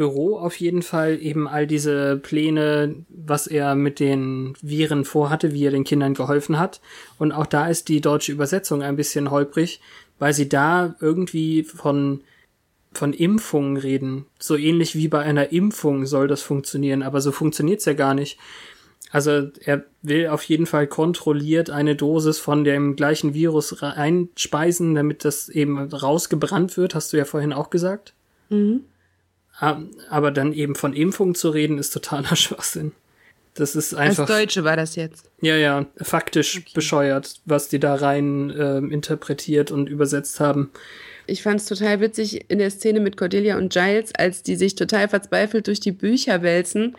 [0.01, 5.67] Büro auf jeden Fall eben all diese Pläne, was er mit den Viren vorhatte, wie
[5.67, 6.81] er den Kindern geholfen hat.
[7.19, 9.83] Und auch da ist die deutsche Übersetzung ein bisschen holprig,
[10.19, 12.23] weil sie da irgendwie von
[12.93, 14.25] von Impfungen reden.
[14.39, 18.39] So ähnlich wie bei einer Impfung soll das funktionieren, aber so funktioniert's ja gar nicht.
[19.11, 25.27] Also er will auf jeden Fall kontrolliert eine Dosis von dem gleichen Virus einspeisen, damit
[25.27, 28.15] das eben rausgebrannt wird, hast du ja vorhin auch gesagt.
[28.49, 28.85] Mhm.
[29.61, 32.93] Aber dann eben von Impfung zu reden, ist totaler Schwachsinn.
[33.55, 35.29] Das ist einfach, Als Deutsche war das jetzt.
[35.41, 40.71] ja, ja, faktisch bescheuert, was die da rein ähm, interpretiert und übersetzt haben.
[41.27, 44.77] Ich fand es total witzig in der Szene mit Cordelia und Giles, als die sich
[44.77, 46.97] total verzweifelt durch die Bücher wälzen.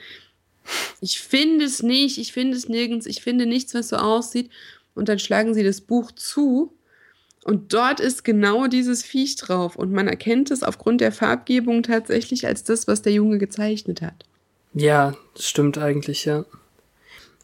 [1.00, 4.50] Ich finde es nicht, ich finde es nirgends, ich finde nichts, was so aussieht.
[4.94, 6.74] Und dann schlagen sie das Buch zu
[7.44, 9.76] und dort ist genau dieses Viech drauf.
[9.76, 14.26] Und man erkennt es aufgrund der Farbgebung tatsächlich als das, was der Junge gezeichnet hat.
[14.74, 16.46] Ja, das stimmt eigentlich, ja.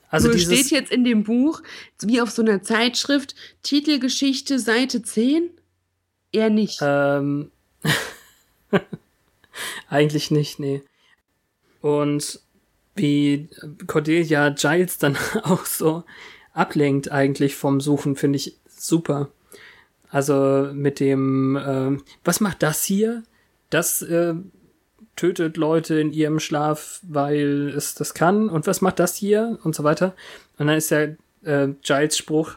[0.09, 1.61] Also Nur steht jetzt in dem Buch,
[2.01, 5.49] wie auf so einer Zeitschrift, Titelgeschichte, Seite 10?
[6.31, 6.79] Eher nicht.
[6.81, 7.51] Ähm,
[9.89, 10.81] eigentlich nicht, nee.
[11.81, 12.39] Und
[12.95, 13.49] wie
[13.87, 16.03] Cordelia Giles dann auch so
[16.53, 19.29] ablenkt eigentlich vom Suchen, finde ich super.
[20.09, 23.23] Also mit dem, ähm, was macht das hier?
[23.69, 24.33] Das äh,
[25.15, 28.49] tötet Leute in ihrem Schlaf, weil es das kann.
[28.49, 29.59] Und was macht das hier?
[29.63, 30.13] Und so weiter.
[30.57, 31.07] Und dann ist ja
[31.43, 32.55] äh, Giles Spruch,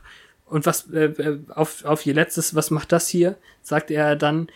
[0.51, 3.37] und was äh, äh, auf, auf ihr letztes, was macht das hier?
[3.63, 4.49] Sagt er dann,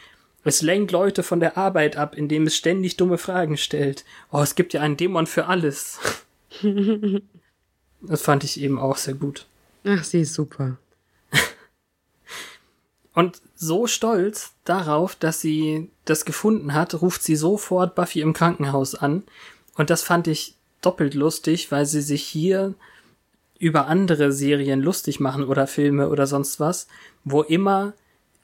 [0.43, 4.05] es lenkt Leute von der Arbeit ab, indem es ständig dumme Fragen stellt.
[4.31, 6.01] Oh, es gibt ja einen Dämon für alles.
[8.03, 9.47] das fand ich eben auch sehr gut.
[9.85, 10.77] Ach, sie ist super.
[13.15, 18.95] Und so stolz darauf, dass sie das gefunden hat, ruft sie sofort Buffy im Krankenhaus
[18.95, 19.23] an.
[19.77, 22.75] Und das fand ich doppelt lustig, weil sie sich hier
[23.59, 26.89] über andere Serien lustig machen oder Filme oder sonst was,
[27.25, 27.95] wo immer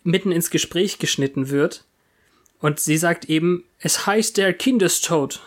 [0.05, 1.85] mitten ins Gespräch geschnitten wird.
[2.61, 5.43] Und sie sagt eben, es heißt der Kindestod.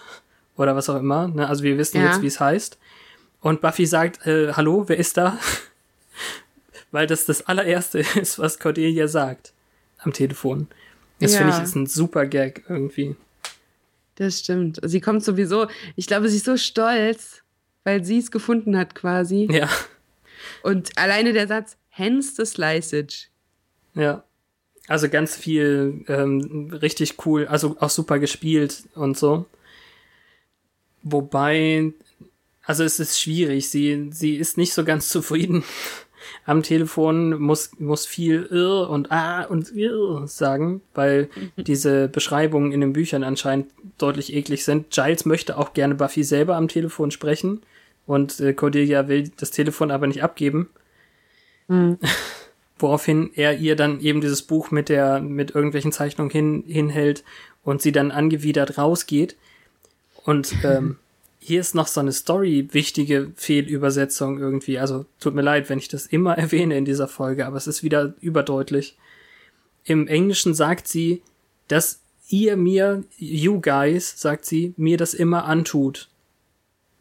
[0.57, 1.27] Oder was auch immer.
[1.29, 1.47] Ne?
[1.47, 2.07] Also wir wissen Ja.
[2.11, 2.77] jetzt, wie es heißt.
[3.41, 5.39] Und Buffy sagt, äh, hallo, wer ist da?
[6.93, 9.51] Weil das das allererste ist, was Cordelia sagt
[9.97, 10.67] am Telefon.
[11.19, 11.39] Das Ja.
[11.39, 13.15] finde ich ist ein super Gag irgendwie.
[14.15, 14.79] Das stimmt.
[14.83, 17.41] Sie kommt sowieso, ich glaube, sie ist so stolz,
[17.83, 19.47] weil sie es gefunden hat quasi.
[19.51, 19.69] Ja,
[20.61, 23.27] Und alleine der Satz, hence the slicage.
[23.95, 24.23] ja.
[24.89, 29.45] Also ganz viel ähm, richtig cool, also auch super gespielt und so.
[31.03, 31.93] Wobei,
[32.63, 33.69] also es ist schwierig.
[33.69, 35.63] Sie, sie ist nicht so ganz zufrieden
[36.45, 42.81] am Telefon, muss, muss viel irr und ah und irr sagen, weil diese Beschreibungen in
[42.81, 43.67] den Büchern anscheinend
[43.97, 44.91] deutlich eklig sind.
[44.91, 47.61] Giles möchte auch gerne Buffy selber am Telefon sprechen
[48.05, 50.69] und äh, Cordelia will das Telefon aber nicht abgeben.
[52.79, 57.23] Woraufhin er ihr dann eben dieses Buch mit der, mit irgendwelchen Zeichnungen hin, hinhält
[57.63, 59.37] und sie dann angewidert rausgeht.
[60.25, 60.97] Und ähm,
[61.43, 64.79] hier ist noch so eine Story, wichtige Fehlübersetzung irgendwie.
[64.79, 67.83] Also tut mir leid, wenn ich das immer erwähne in dieser Folge, aber es ist
[67.83, 68.97] wieder überdeutlich.
[69.83, 71.21] Im Englischen sagt sie,
[71.67, 76.09] dass ihr mir, you guys, sagt sie, mir das immer antut.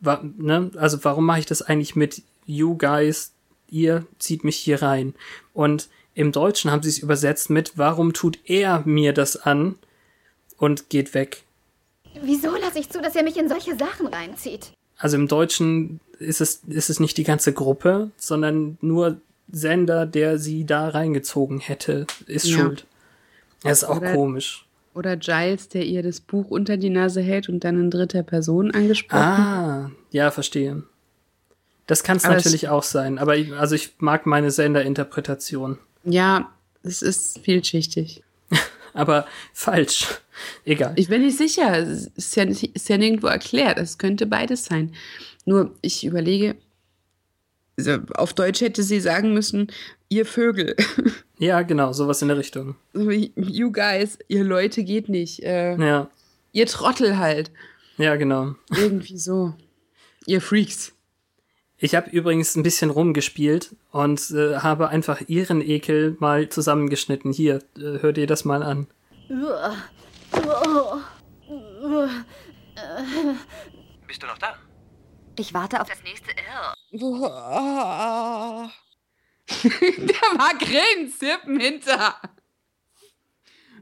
[0.00, 0.72] Wa ne?
[0.76, 3.32] Also warum mache ich das eigentlich mit you guys,
[3.68, 5.14] ihr zieht mich hier rein?
[5.54, 9.76] Und im Deutschen haben sie es übersetzt mit, warum tut er mir das an
[10.56, 11.44] und geht weg.
[12.20, 14.72] Wieso lasse ich zu, dass er mich in solche Sachen reinzieht?
[14.98, 20.38] Also im Deutschen ist es, ist es nicht die ganze Gruppe, sondern nur Sender, der
[20.38, 22.58] sie da reingezogen hätte, ist Ja.
[22.58, 22.86] schuld.
[23.62, 24.66] Das ist auch Oder- komisch.
[24.94, 28.70] Oder Giles, der ihr das Buch unter die Nase hält und dann in dritter Person
[28.72, 29.18] angesprochen.
[29.22, 30.82] Ah, ja, verstehe.
[31.86, 35.78] Das kann es natürlich auch sein, aber ich, also ich mag meine Senderinterpretation.
[36.04, 36.50] Ja,
[36.82, 38.22] es ist vielschichtig.
[38.94, 40.06] Aber falsch.
[40.64, 40.92] Egal.
[40.96, 41.78] Ich bin nicht sicher.
[41.78, 43.78] Es ist ja, ist ja nirgendwo erklärt.
[43.78, 44.94] Es könnte beides sein.
[45.44, 46.56] Nur, ich überlege,
[47.78, 49.68] also auf Deutsch hätte sie sagen müssen,
[50.08, 50.76] ihr Vögel.
[51.38, 52.76] Ja, genau, sowas in der Richtung.
[52.94, 55.42] You guys, ihr Leute geht nicht.
[55.42, 56.08] Äh, Ja,
[56.52, 57.50] Ihr Trottel halt.
[57.96, 58.54] ja, genau.
[58.76, 59.52] Irgendwie so.
[60.26, 60.92] Ihr Freaks.
[61.82, 67.32] Ich habe übrigens ein bisschen rumgespielt und äh, habe einfach ihren Ekel mal zusammengeschnitten.
[67.32, 68.86] Hier, äh, hört ihr das mal an.
[74.06, 74.56] Bist du noch da?
[75.36, 76.74] Ich warte auf das nächste Irr.
[79.48, 82.14] Da war Grillenzirpen hinter.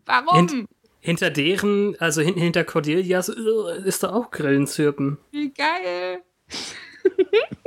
[0.06, 0.48] Warum?
[0.48, 0.68] Hint
[1.00, 5.18] hinter deren, also hin hinter Cordelias, äh, ist da auch Grillenzirpen.
[5.32, 6.22] Wie geil.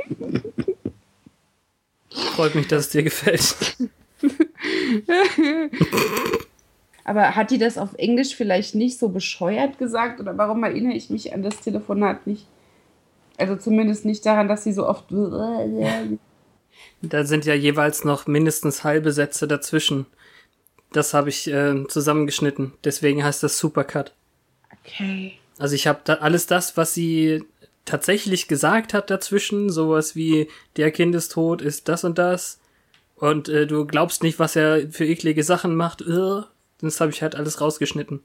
[2.10, 3.76] Freut mich, dass es dir gefällt.
[7.04, 10.20] Aber hat die das auf Englisch vielleicht nicht so bescheuert gesagt?
[10.20, 12.46] Oder warum erinnere ich mich an das Telefonat nicht?
[13.36, 15.04] Also zumindest nicht daran, dass sie so oft.
[17.02, 20.06] Da sind ja jeweils noch mindestens halbe Sätze dazwischen.
[20.92, 22.72] Das habe ich äh, zusammengeschnitten.
[22.84, 24.14] Deswegen heißt das Supercut.
[24.80, 25.34] Okay.
[25.58, 27.44] Also ich habe da alles das, was sie
[27.84, 32.60] tatsächlich gesagt hat dazwischen, sowas wie der Kindestod ist das und das
[33.16, 36.02] und äh, du glaubst nicht, was er für eklige Sachen macht.
[36.02, 36.42] Äh,
[36.80, 38.20] das habe ich halt alles rausgeschnitten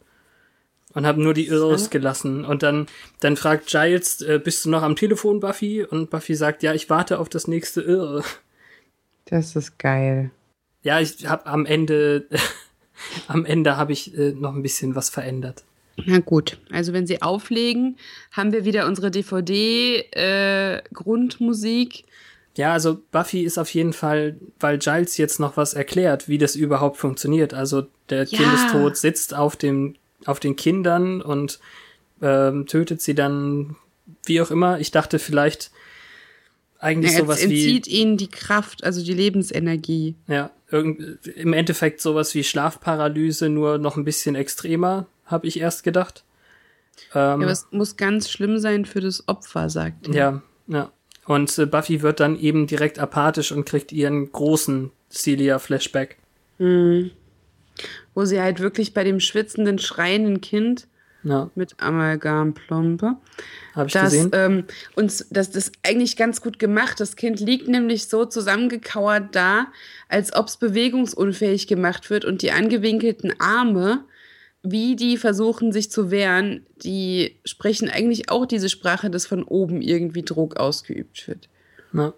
[0.93, 2.87] und habe nur die Irrs gelassen und dann
[3.19, 5.83] dann fragt Giles, äh, bist du noch am Telefon, Buffy?
[5.83, 8.23] Und Buffy sagt, ja, ich warte auf das nächste Irr.
[9.25, 10.31] Das ist geil.
[10.81, 12.27] Ja, ich habe am Ende
[13.27, 15.63] am Ende habe ich äh, noch ein bisschen was verändert.
[16.05, 17.97] Na gut, also wenn sie auflegen,
[18.31, 22.03] haben wir wieder unsere DVD-Grundmusik.
[22.57, 26.55] Ja, also Buffy ist auf jeden Fall, weil Giles jetzt noch was erklärt, wie das
[26.55, 27.53] überhaupt funktioniert.
[27.53, 28.37] Also der Ja.
[28.37, 29.95] Kindestod sitzt auf dem,
[30.25, 31.59] auf den Kindern und
[32.21, 33.75] ähm, tötet sie dann,
[34.25, 34.79] wie auch immer.
[34.79, 35.71] Ich dachte vielleicht
[36.79, 40.15] eigentlich er sowas wie, entzieht ihnen die Kraft, also die Lebensenergie.
[40.27, 45.83] ja, irgend, im Endeffekt sowas wie Schlafparalyse, nur noch ein bisschen extremer, habe ich erst
[45.83, 46.23] gedacht.
[47.13, 50.13] Ähm, Ja, aber es muss ganz schlimm sein für das Opfer, sagt er.
[50.13, 50.91] Ja, ja.
[51.25, 56.17] Und äh, Buffy wird dann eben direkt apathisch und kriegt ihren großen Celia-Flashback.
[58.13, 60.87] Wo sie halt wirklich bei dem schwitzenden, schreienden Kind
[61.23, 63.15] Ja, mit Amalgamplombe
[63.75, 64.31] habe ich das, gesehen.
[64.33, 64.63] ähm,
[64.95, 66.99] und das das eigentlich ganz gut gemacht.
[66.99, 69.67] Das Kind liegt nämlich so zusammengekauert da,
[70.09, 74.03] als ob es bewegungsunfähig gemacht wird und die angewinkelten Arme,
[74.63, 79.81] wie die versuchen sich zu wehren, die sprechen eigentlich auch diese Sprache, dass von oben
[79.81, 81.49] irgendwie Druck ausgeübt wird.
[81.93, 82.13] Ja.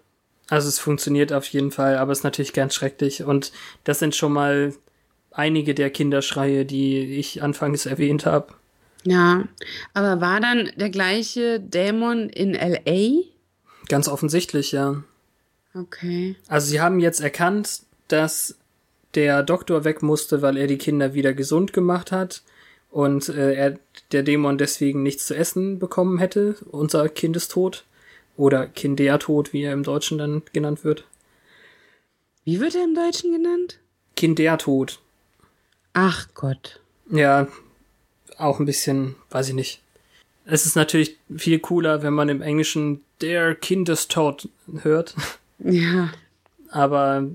[0.48, 3.24] Also es funktioniert auf jeden Fall, aber es ist natürlich ganz schrecklich.
[3.24, 3.52] Und
[3.84, 4.74] das sind schon mal
[5.30, 8.52] einige der Kinderschreie, die ich anfangs erwähnt habe.
[9.04, 9.48] Ja,
[9.94, 13.22] aber war dann der gleiche Dämon in LA?
[13.88, 15.02] Ganz offensichtlich, ja.
[15.74, 16.36] Okay.
[16.48, 18.56] Also sie haben jetzt erkannt, dass
[19.14, 22.42] der Doktor weg musste, weil er die Kinder wieder gesund gemacht hat
[22.90, 23.78] und äh, er
[24.12, 26.56] der Dämon deswegen nichts zu essen bekommen hätte.
[26.70, 27.84] Unser Kind ist tot.
[28.36, 31.04] Oder Kindertod, wie er im Deutschen dann genannt wird.
[32.44, 33.78] Wie wird er im Deutschen genannt?
[34.16, 35.00] Kindertod.
[35.92, 36.80] Ach Gott.
[37.10, 37.48] Ja,
[38.36, 39.80] auch ein bisschen, weiß ich nicht.
[40.44, 44.48] Es ist natürlich viel cooler, wenn man im Englischen der Kindestod
[44.82, 45.14] hört.
[45.58, 46.10] Ja.
[46.70, 47.28] Aber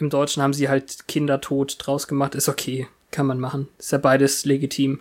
[0.00, 2.34] im Deutschen haben sie halt Kindertod draus gemacht.
[2.34, 3.68] Ist okay, kann man machen.
[3.78, 5.00] Ist ja beides legitim.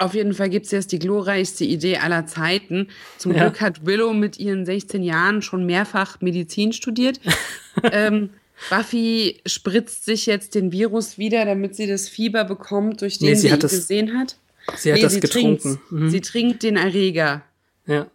[0.00, 2.88] Auf jeden Fall gibt es jetzt die glorreichste Idee aller Zeiten.
[3.18, 3.44] Zum Ja.
[3.48, 7.20] Glück hat Willow mit ihren 16 Jahren schon mehrfach Medizin studiert.
[7.92, 8.30] ähm,
[8.70, 13.34] Buffy spritzt sich jetzt den Virus wieder, damit sie das Fieber bekommt, durch den Nee,
[13.34, 14.36] sie sie, das- gesehen hat.
[14.76, 15.80] Sie hat Nee, das sie getrunken.
[15.90, 16.10] Mhm.
[16.10, 17.42] Sie trinkt den Erreger.
[17.86, 18.06] Ja.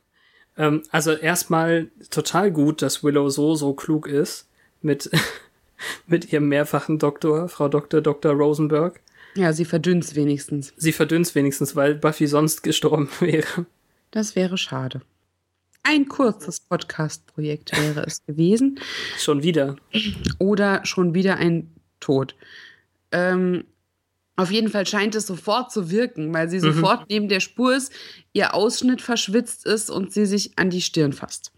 [0.57, 4.47] Ähm, also erstmal total gut, dass Willow so, so klug ist
[4.81, 5.09] mit,
[6.07, 8.01] mit ihrem mehrfachen Doktor, Frau Dr.
[8.01, 8.33] Dr.
[8.33, 8.99] Rosenberg.
[9.35, 10.73] Ja, sie verdünnt wenigstens.
[10.77, 13.65] Sie verdünnt wenigstens, weil Buffy sonst gestorben wäre.
[14.11, 15.01] Das wäre schade.
[15.81, 18.79] Ein kurzes Podcast-Projekt wäre es gewesen.
[19.17, 19.75] Schon wieder.
[20.39, 21.69] oder schon wieder ein
[21.99, 22.35] Tod.
[23.11, 23.65] Ähm,
[24.35, 27.91] auf jeden Fall scheint es sofort zu wirken, weil sie sofort neben der Spur ist,
[28.33, 31.52] ihr Ausschnitt verschwitzt ist und sie sich an die Stirn fasst.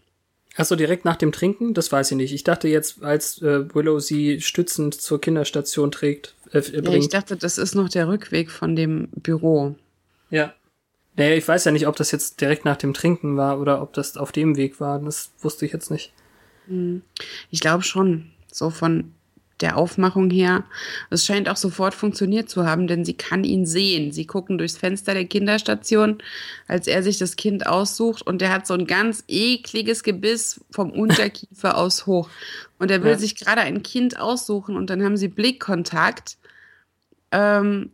[0.56, 1.74] Achso, direkt nach dem Trinken?
[1.74, 2.32] Das weiß ich nicht.
[2.32, 6.82] Ich dachte jetzt, als äh, Willow sie stützend zur Kinderstation trägt, äh, äh, Ja, ich
[6.84, 7.14] bringt.
[7.14, 9.74] dachte, das ist noch der Rückweg von dem Büro.
[10.30, 10.54] Ja.
[11.16, 13.92] Naja, ich weiß ja nicht, ob das jetzt direkt nach dem Trinken war oder ob
[13.94, 14.98] das auf dem Weg war.
[14.98, 16.12] Das wusste ich jetzt nicht.
[17.50, 19.12] Ich glaube schon, so von
[19.60, 20.64] der Aufmachung her.
[21.10, 24.12] Es scheint auch sofort funktioniert zu haben, denn sie kann ihn sehen.
[24.12, 26.18] Sie gucken durchs Fenster der Kinderstation,
[26.68, 30.90] als er sich das Kind aussucht und der hat so ein ganz ekliges Gebiss vom
[30.92, 32.28] Unterkiefer aus hoch.
[32.78, 33.18] Und er will Ja.
[33.18, 36.36] sich gerade ein Kind aussuchen und dann haben sie Blickkontakt.
[37.32, 37.92] Ähm,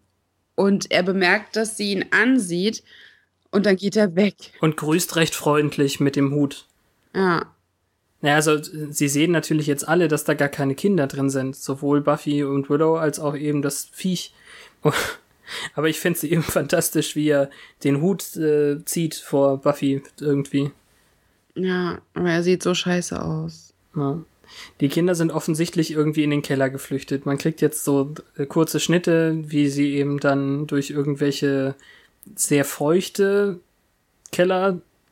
[0.55, 2.83] und er bemerkt, dass sie ihn ansieht
[3.51, 4.35] und dann geht er weg.
[4.61, 6.67] Und grüßt recht freundlich mit dem Hut.
[7.15, 7.47] Ja.
[8.23, 11.57] Naja, also sie sehen natürlich jetzt alle, dass da gar keine Kinder drin sind.
[11.57, 14.33] Sowohl Buffy und Willow als auch eben das Viech.
[15.75, 17.51] Aber ich find's eben fantastisch, wie er
[17.85, 20.71] den Hut äh, zieht vor Buffy irgendwie.
[21.55, 23.75] Ja, aber er sieht so scheiße aus.
[23.95, 24.23] Ja.
[24.81, 27.27] Die Kinder sind offensichtlich irgendwie in den Keller geflüchtet.
[27.27, 31.75] Man kriegt jetzt so äh, kurze Schnitte, wie sie eben dann durch irgendwelche
[32.35, 33.61] sehr feuchte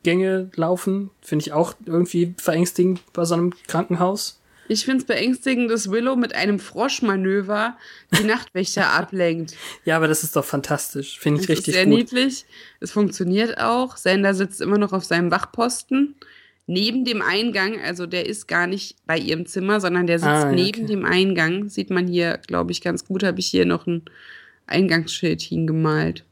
[0.03, 1.09] Kellergänge laufen.
[1.21, 4.37] Finde ich auch irgendwie verängstigend bei so einem Krankenhaus.
[4.67, 7.75] Ich finde es beängstigend, dass Willow mit einem Froschmanöver
[8.17, 9.55] die Nachtwächter ablenkt.
[9.83, 11.19] Ja, aber das ist doch fantastisch.
[11.19, 11.95] Finde ich Das richtig ist sehr gut.
[11.97, 12.45] niedlich.
[12.79, 13.97] Es funktioniert auch.
[13.97, 16.15] Sander sitzt immer noch auf seinem Wachposten.
[16.67, 20.45] Neben dem Eingang, also der ist gar nicht bei ihrem Zimmer, sondern der sitzt Ah,
[20.45, 20.93] ja, neben okay.
[20.93, 21.67] dem Eingang.
[21.67, 23.23] Sieht man hier, glaube ich, ganz gut.
[23.23, 24.03] Habe ich hier noch ein
[24.67, 26.23] Eingangsschild hingemalt.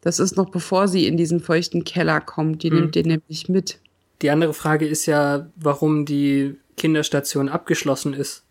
[0.00, 2.62] Das ist noch bevor sie in diesen feuchten Keller kommt.
[2.62, 2.76] Die Hm.
[2.76, 3.78] nimmt den nämlich mit.
[4.22, 8.44] Die andere Frage ist ja, warum die Kinderstation abgeschlossen ist.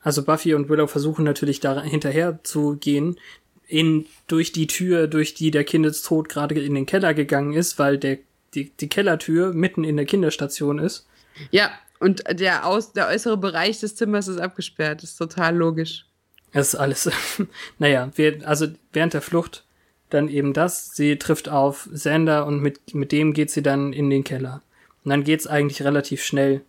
[0.00, 3.18] Also Buffy und Willow versuchen natürlich da hinterher zu gehen,
[3.66, 7.98] in, durch die Tür, durch die der Kindestod gerade in den Keller gegangen ist, weil
[7.98, 8.18] der,
[8.54, 11.06] die, die Kellertür mitten in der Kinderstation ist.
[11.50, 11.70] Ja,
[12.00, 15.02] und der, Aus, der äußere Bereich des Zimmers ist abgesperrt.
[15.02, 16.06] Das ist total logisch.
[16.52, 17.10] Das ist alles.
[17.78, 19.64] naja, wir, also während der Flucht
[20.10, 20.94] dann eben das.
[20.94, 24.62] Sie trifft auf Xander und mit, mit dem geht sie dann in den Keller.
[25.04, 26.62] Und dann geht's eigentlich relativ schnell.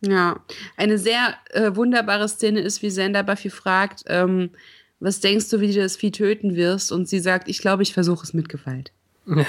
[0.00, 0.40] Ja,
[0.76, 4.50] eine sehr äh, wunderbare Szene ist, wie Xander Buffy fragt, ähm,
[5.00, 6.90] was denkst du, wie du das Vieh töten wirst?
[6.92, 8.92] Und sie sagt, ich glaube, ich versuche es mit Gewalt.
[9.26, 9.46] Ja.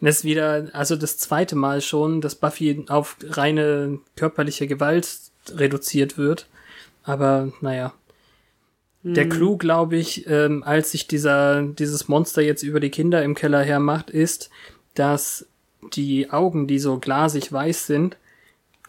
[0.00, 5.08] Das ist wieder, also das zweite Mal schon, dass Buffy auf reine körperliche Gewalt
[5.50, 6.46] reduziert wird.
[7.04, 7.92] Aber naja.
[9.04, 13.34] Der Clou, glaube ich, ähm, als sich dieser, dieses Monster jetzt über die Kinder im
[13.34, 14.48] Keller hermacht, ist,
[14.94, 15.46] dass
[15.92, 18.16] die Augen, die so glasig weiß sind,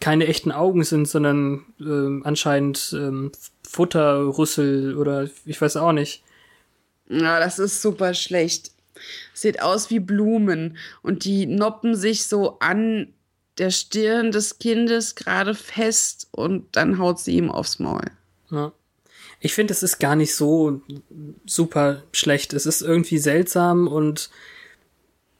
[0.00, 3.32] keine echten Augen sind, sondern ähm, anscheinend ähm,
[3.68, 6.22] Futterrüssel oder ich weiß auch nicht.
[7.08, 8.70] Ja, das ist super schlecht.
[9.32, 13.12] Sieht aus wie Blumen und die noppen sich so an
[13.58, 18.04] der Stirn des Kindes gerade fest und dann haut sie ihm aufs Maul.
[18.50, 18.72] Ja.
[19.44, 20.80] Ich finde, es ist gar nicht so
[21.44, 22.54] super schlecht.
[22.54, 24.30] Es ist irgendwie seltsam und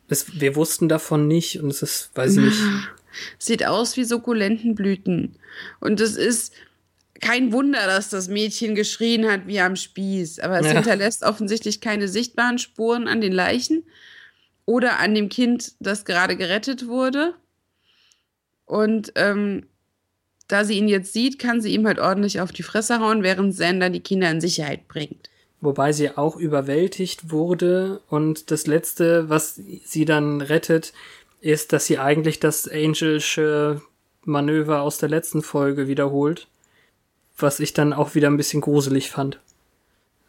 [0.09, 2.63] es, wir wussten davon nicht und es ist, weiß ich nicht.
[3.39, 5.37] Sieht aus wie Sukkulentenblüten.
[5.81, 6.53] Und es ist
[7.23, 10.41] kein Wunder, dass das Mädchen geschrien hat wie am Spieß.
[10.41, 10.73] Aber es Ja.
[10.73, 13.85] hinterlässt offensichtlich keine sichtbaren Spuren an den Leichen
[14.67, 17.35] oder an dem Kind, das gerade gerettet wurde.
[18.67, 19.65] Und ähm,
[20.55, 23.55] da sie ihn jetzt sieht, kann sie ihm halt ordentlich auf die Fresse hauen, während
[23.55, 25.29] Xander die Kinder in Sicherheit bringt.
[25.61, 30.93] Wobei sie auch überwältigt wurde und das Letzte, was sie dann rettet,
[31.41, 33.83] ist, dass sie eigentlich das Angelsche
[34.23, 36.47] Manöver aus der letzten Folge wiederholt,
[37.37, 39.41] was ich dann auch wieder ein bisschen gruselig fand.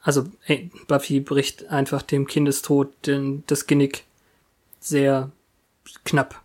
[0.02, 0.26] Also
[0.88, 4.06] Buffy bricht einfach dem Kindestod den, das Genick
[4.80, 5.30] sehr
[6.04, 6.42] knapp.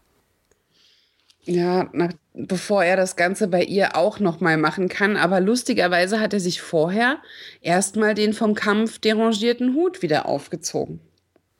[1.45, 5.17] Ja, nach, bevor er das Ganze bei ihr auch nochmal machen kann.
[5.17, 7.19] Aber lustigerweise hat er sich vorher
[7.63, 11.01] erstmal den vom Kampf derangierten Hut wieder aufgezogen.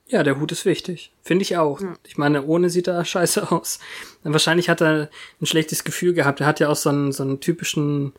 [0.07, 1.11] Ja, der Hut ist wichtig.
[1.23, 1.79] Finde ich auch.
[1.79, 1.93] Ja.
[2.05, 3.79] Ich meine, ohne sieht er scheiße aus.
[4.23, 5.09] Wahrscheinlich hat er
[5.39, 6.41] ein schlechtes Gefühl gehabt.
[6.41, 8.13] Er hat ja auch so einen, so einen typischen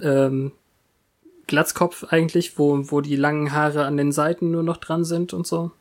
[0.00, 0.52] ähm,
[1.48, 5.46] Glatzkopf eigentlich, wo, wo die langen Haare an den Seiten nur noch dran sind und
[5.46, 5.72] so.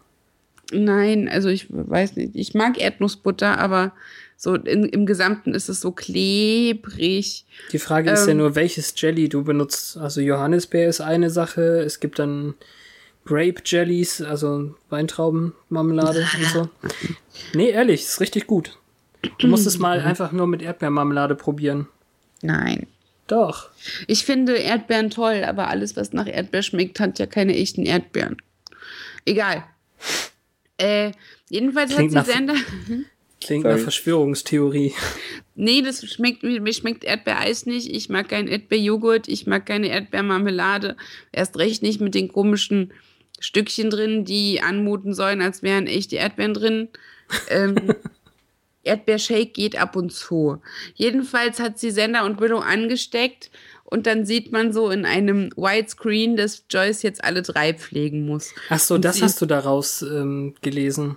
[0.72, 2.32] Nein, also ich weiß nicht.
[2.34, 3.92] Ich mag Erdnussbutter, aber
[4.36, 7.44] so in, im Gesamten ist es so klebrig.
[7.72, 8.38] Die Frage ist ja Ähm.
[8.38, 9.96] nur, welches Jelly du benutzt.
[9.96, 12.54] Also Johannisbeer ist eine Sache, es gibt dann
[13.26, 16.68] Grape Jellies, also Weintraubenmarmelade und so.
[17.52, 18.78] Nee, ehrlich, ist richtig gut.
[19.38, 21.88] Du musst es mal einfach nur mit Erdbeermarmelade probieren.
[22.42, 22.86] Nein.
[23.26, 23.70] Doch.
[24.06, 28.36] Ich finde Erdbeeren toll, aber alles, was nach Erdbeer schmeckt, hat ja keine echten Erdbeeren.
[29.24, 29.64] Egal.
[30.78, 31.10] Äh,
[31.48, 32.54] jedenfalls Klingt hat nach- sie Sender.
[33.40, 33.74] Klingt Sorry.
[33.76, 34.94] nach Verschwörungstheorie.
[35.56, 37.88] Nee, das schmeckt, mir schmeckt Erdbeereis nicht.
[37.90, 39.28] Ich mag keinen Erdbeerjoghurt.
[39.28, 40.96] Ich mag keine Erdbeermarmelade.
[41.32, 42.92] Erst recht nicht mit den komischen
[43.40, 46.88] Stückchen drin, die anmuten sollen, als wären echte Erdbeeren drin.
[47.50, 47.76] Ähm,
[48.82, 50.60] Erdbeershake geht ab und zu.
[50.94, 53.50] Jedenfalls hat sie Sender und Willow angesteckt
[53.84, 58.54] und dann sieht man so in einem Widescreen, dass Joyce jetzt alle drei pflegen muss.
[58.68, 61.16] Ach so, Und das hast du daraus ähm, gelesen.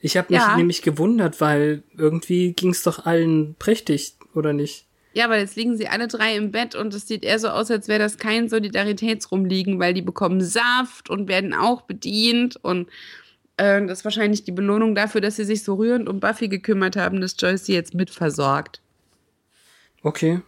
[0.00, 0.56] Ich habe mich Ja.
[0.56, 4.86] nämlich gewundert, weil irgendwie ging es doch allen prächtig, oder nicht?
[5.14, 7.70] Ja, aber jetzt liegen sie alle drei im Bett und es sieht eher so aus,
[7.70, 12.88] als wäre das kein Solidaritätsrumliegen, weil die bekommen Saft und werden auch bedient und
[13.56, 16.96] äh, das ist wahrscheinlich die Belohnung dafür, dass sie sich so rührend um Buffy gekümmert
[16.96, 18.80] haben, dass Joyce sie jetzt mitversorgt.
[20.02, 20.40] Okay.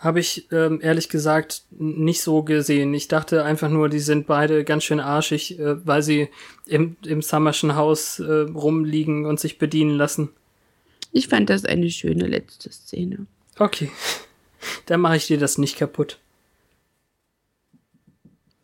[0.00, 2.92] Habe ich ähm, ehrlich gesagt nicht so gesehen.
[2.92, 6.28] Ich dachte einfach nur, die sind beide ganz schön arschig, äh, weil sie
[6.66, 10.30] im, im Summerschen Haus äh, rumliegen und sich bedienen lassen.
[11.12, 13.26] Ich fand das eine schöne letzte Szene.
[13.62, 13.92] Okay.
[14.86, 16.18] Dann mache ich dir das nicht kaputt.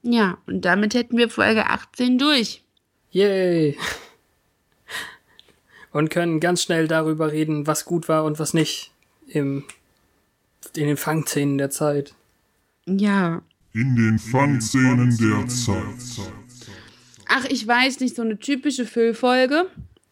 [0.03, 2.64] Ja, und damit hätten wir Folge 18 durch.
[3.12, 3.78] Yay!
[5.92, 8.90] Und können ganz schnell darüber reden, was gut war und was nicht
[9.28, 9.64] im,
[10.74, 12.14] in den Fangszenen der Zeit.
[12.84, 13.42] Ja.
[13.74, 16.26] In den Fangszenen der Zeit.
[17.28, 19.70] Ach, ich weiß nicht, so eine typische Füllfolge,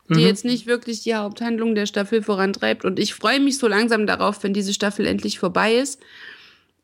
[0.08, 2.84] die jetzt nicht wirklich die Haupthandlung der Staffel vorantreibt.
[2.84, 6.00] Und ich freue mich so langsam darauf, wenn diese Staffel endlich vorbei ist.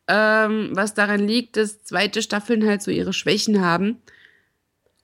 [0.09, 3.99] Ähm, was daran liegt, dass zweite Staffeln halt so ihre Schwächen haben.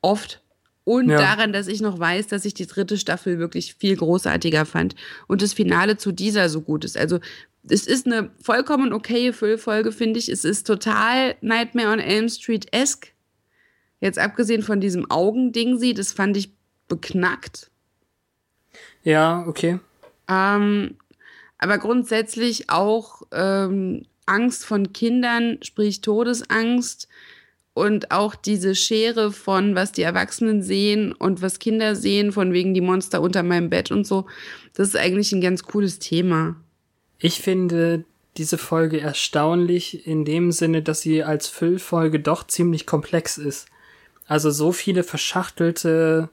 [0.03, 0.43] Oft.
[0.85, 1.19] Und Ja.
[1.19, 4.97] daran, dass ich noch weiß, dass ich die dritte Staffel wirklich viel großartiger fand
[5.27, 6.97] und das Finale zu dieser so gut ist.
[6.97, 7.21] Also
[7.69, 10.29] es ist eine vollkommen okaye Füllfolge, finde ich.
[10.29, 13.13] Es ist total Nightmare on Elm Street-esque.
[14.01, 16.53] Jetzt abgesehen von diesem Augending sie, das fand ich
[16.89, 17.71] beknackt.
[19.03, 19.79] Ja, okay.
[20.29, 20.97] Ähm,
[21.59, 27.09] aber grundsätzlich auch ähm, Angst von Kindern, sprich Todesangst
[27.75, 32.75] und auch diese Schere von, was die Erwachsenen sehen und was Kinder sehen, von wegen
[32.75, 34.27] die Monster unter meinem Bett und so.
[34.75, 36.57] Das ist eigentlich ein ganz cooles Thema.
[37.19, 38.05] Ich finde
[38.37, 43.69] diese Folge erstaunlich in dem Sinne, dass sie als Füllfolge doch ziemlich komplex ist.
[44.27, 46.29] Also so viele verschachtelte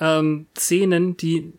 [0.00, 1.52] ähm, Szenen, die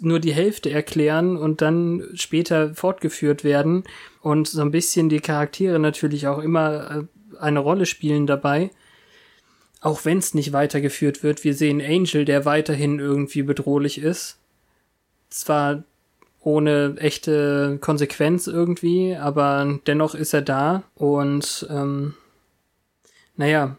[0.00, 3.84] nur die Hälfte erklären und dann später fortgeführt werden
[4.20, 8.70] und so ein bisschen die Charaktere natürlich auch immer äh, eine Rolle spielen dabei.
[9.80, 11.44] Auch wenn es nicht weitergeführt wird.
[11.44, 14.38] Wir sehen Angel, der weiterhin irgendwie bedrohlich ist.
[15.30, 15.84] Zwar
[16.40, 22.14] ohne echte Konsequenz irgendwie, aber dennoch ist er da und ähm,
[23.36, 23.76] naja,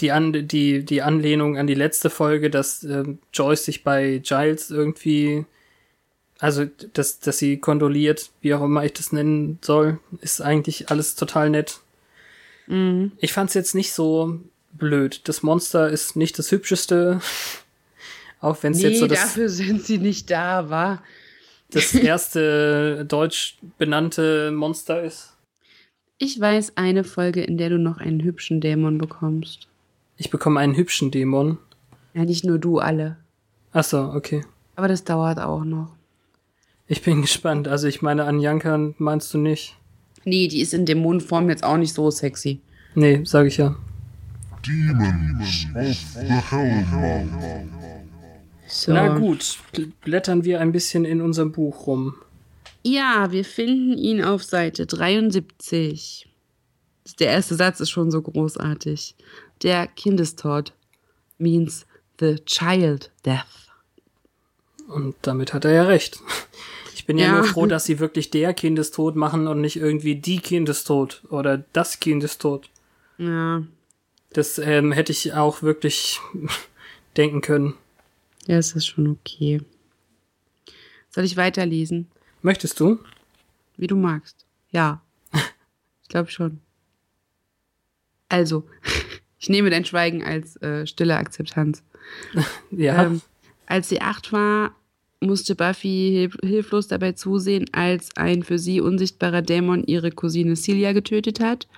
[0.00, 4.70] die, An die, die Anlehnung an die letzte Folge, dass äh, Joyce sich bei Giles
[4.70, 5.44] irgendwie,
[6.38, 11.14] also dass, dass sie kondoliert, wie auch immer ich das nennen soll, ist eigentlich alles
[11.14, 11.80] total nett.
[12.66, 13.12] Mhm.
[13.18, 14.40] Ich fand's jetzt nicht so
[14.72, 15.22] blöd.
[15.24, 17.20] Das Monster ist nicht das hübscheste,
[18.40, 21.02] auch wenn es Nee, jetzt so das, dafür sind sie nicht da, wa?
[21.70, 25.34] das erste deutsch benannte Monster ist.
[26.18, 29.67] Ich weiß eine Folge, in der du noch einen hübschen Dämon bekommst.
[30.18, 31.56] Ich bekomme einen hübschen Dämon.
[32.12, 33.16] Ja, nicht nur du, alle.
[33.72, 34.44] Ach so, okay.
[34.76, 35.94] Aber das dauert auch noch.
[36.86, 37.68] Ich bin gespannt.
[37.68, 39.74] Also ich meine, Anjanka meinst du nicht?
[40.24, 42.60] Nee, die ist in Dämonenform jetzt auch nicht so sexy.
[42.94, 43.76] Nee, sag ich ja.
[44.66, 47.68] Demons of the Hellmouth.
[48.66, 48.92] So.
[48.92, 52.14] Na gut, bl- blättern wir ein bisschen in unserem Buch rum.
[52.84, 56.28] Ja, wir finden ihn auf Seite 73.
[57.18, 59.14] Der erste Satz ist schon so großartig.
[59.62, 60.72] Der Kindestod
[61.38, 61.86] means
[62.20, 63.46] the child death.
[64.88, 66.20] Und damit hat er ja recht.
[66.94, 67.32] Ich bin ja, Ja.
[67.34, 72.00] nur froh, dass sie wirklich der Kindestod machen und nicht irgendwie die Kindestod oder das
[72.00, 72.68] Kindestod.
[73.18, 73.62] Ja,
[74.30, 76.20] Das ähm, hätte ich auch wirklich
[77.16, 77.74] denken können.
[78.46, 79.60] ja, es ist schon okay.
[81.10, 82.06] Soll ich weiterlesen?
[82.42, 82.98] Möchtest du?
[83.76, 84.44] Wie du magst.
[84.70, 85.02] Ja.
[86.02, 86.60] Ich glaube schon.
[88.30, 88.66] Also,
[89.38, 91.82] ich nehme dein Schweigen als äh, stille Akzeptanz.
[92.70, 93.04] Ja.
[93.04, 93.20] Ähm,
[93.66, 94.74] als sie acht war,
[95.20, 100.92] musste Buffy hilf hilflos dabei zusehen, als ein für sie unsichtbarer Dämon ihre Cousine Celia
[100.92, 101.68] getötet hat.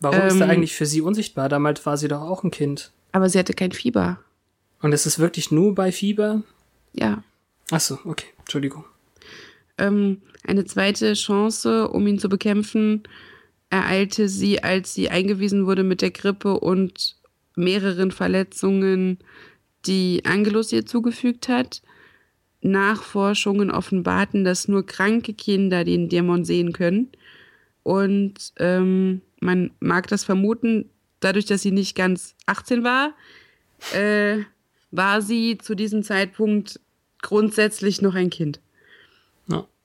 [0.00, 1.48] Warum ist er ähm, eigentlich für sie unsichtbar?
[1.48, 2.92] Damals war sie doch auch ein Kind.
[3.12, 4.18] Aber sie hatte kein Fieber.
[4.80, 6.42] Und es ist wirklich nur bei Fieber?
[6.92, 7.22] Ja.
[7.70, 8.26] Ach so, okay.
[8.40, 8.84] Entschuldigung.
[9.76, 13.02] Ähm, eine zweite Chance, um ihn zu bekämpfen,
[13.70, 17.16] ereilte sie, als sie eingewiesen wurde mit der Grippe und
[17.54, 19.18] mehreren Verletzungen,
[19.86, 21.82] die Angelus ihr zugefügt hat.
[22.60, 27.08] Nachforschungen offenbarten, dass nur kranke Kinder den Dämon sehen können.
[27.82, 30.90] Und ähm, man mag das vermuten,
[31.20, 33.14] dadurch, dass sie nicht ganz 18 war,
[33.94, 34.38] äh,
[34.90, 36.80] war sie zu diesem Zeitpunkt
[37.22, 38.60] grundsätzlich noch ein Kind.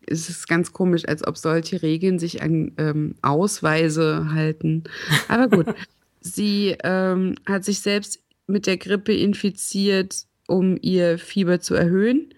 [0.08, 4.84] Es ist ganz komisch, als ob solche Regeln sich an ähm, Ausweise halten.
[5.28, 5.76] Aber gut,
[6.22, 12.34] sie ähm, hat sich selbst mit der Grippe infiziert, um ihr Fieber zu erhöhen.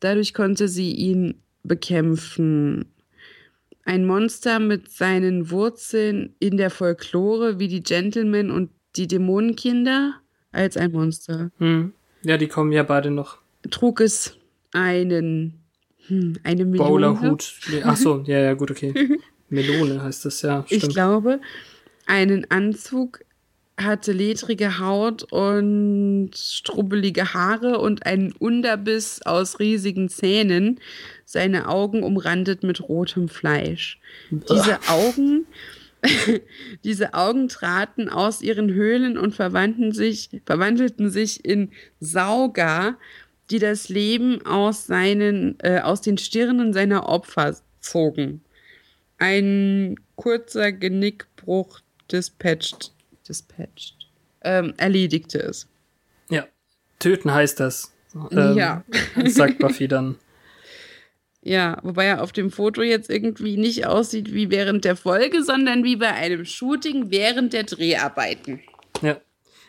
[0.00, 2.86] Dadurch konnte sie ihn bekämpfen.
[3.84, 10.14] Ein Monster mit seinen Wurzeln in der Folklore, wie die Gentlemen und die Dämonenkinder,
[10.52, 11.50] als ein Monster.
[11.58, 11.92] Hm.
[12.22, 13.38] Ja, die kommen ja beide noch.
[13.70, 14.38] Trug es
[14.72, 15.63] einen,
[16.08, 16.88] hm, eine Melone.
[16.88, 17.54] Bowlerhut.
[17.70, 19.18] Nee, Ach so, ja, ja, gut, okay.
[19.48, 20.64] Melone heißt das, ja.
[20.68, 20.94] Ich Stimmt.
[20.94, 21.40] glaube,
[22.06, 23.20] einen Anzug,
[23.76, 30.80] hatte ledrige Haut und strubbelige Haare und einen Unterbiss aus riesigen Zähnen,
[31.24, 33.98] seine Augen umrandet mit rotem Fleisch.
[34.30, 35.46] Diese Augen,
[36.84, 42.96] diese Augen traten aus ihren Höhlen und verwandten sich, verwandelten sich in Sauger,
[43.54, 48.42] die das Leben aus seinen, äh, aus den Stirnen seiner Opfer zogen.
[49.18, 51.78] Ein kurzer Genickbruch
[52.10, 52.92] dispatched,
[53.28, 53.94] dispatched,
[54.40, 55.68] ähm, erledigte es.
[56.30, 56.48] Ja.
[56.98, 57.92] Töten heißt das.
[58.32, 58.84] Ähm, Ja.
[59.24, 60.16] Sagt Buffy dann.
[61.46, 65.84] Ja, wobei er auf dem Foto jetzt irgendwie nicht aussieht wie während der Folge, sondern
[65.84, 68.60] wie bei einem Shooting während der Dreharbeiten.
[69.02, 69.20] Ja.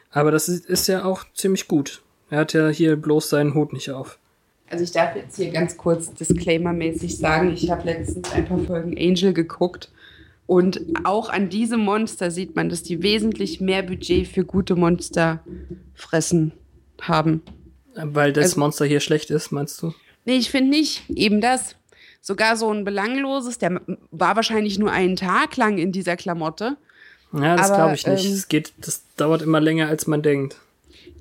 [0.10, 2.02] Aber das ist, ist ja auch ziemlich gut.
[2.30, 4.18] Er hat ja hier bloß seinen Hut nicht auf.
[4.70, 8.98] Also ich darf jetzt hier ganz kurz disclaimermäßig sagen, ich habe letztens ein paar Folgen
[8.98, 9.92] Angel geguckt
[10.48, 15.42] und auch an diesem Monster sieht man, dass die wesentlich mehr Budget für gute Monster
[15.94, 16.52] fressen
[17.02, 17.44] haben.
[17.96, 19.94] Weil das Also- Monster hier schlecht ist, meinst du?
[20.26, 21.04] Nee, ich finde nicht.
[21.10, 21.76] Eben das.
[22.20, 23.80] Sogar so ein belangloses, der
[24.10, 26.76] war wahrscheinlich nur einen Tag lang in dieser Klamotte.
[27.34, 28.26] Ja, das glaube ich nicht.
[28.26, 30.58] ähm, es geht, das dauert immer länger, als man denkt.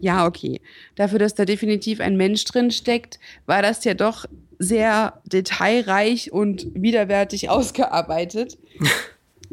[0.04, 0.60] Ja, okay.
[0.96, 4.26] Dafür, dass da definitiv ein Mensch drin steckt, war das ja doch
[4.58, 8.58] sehr detailreich und widerwärtig ausgearbeitet.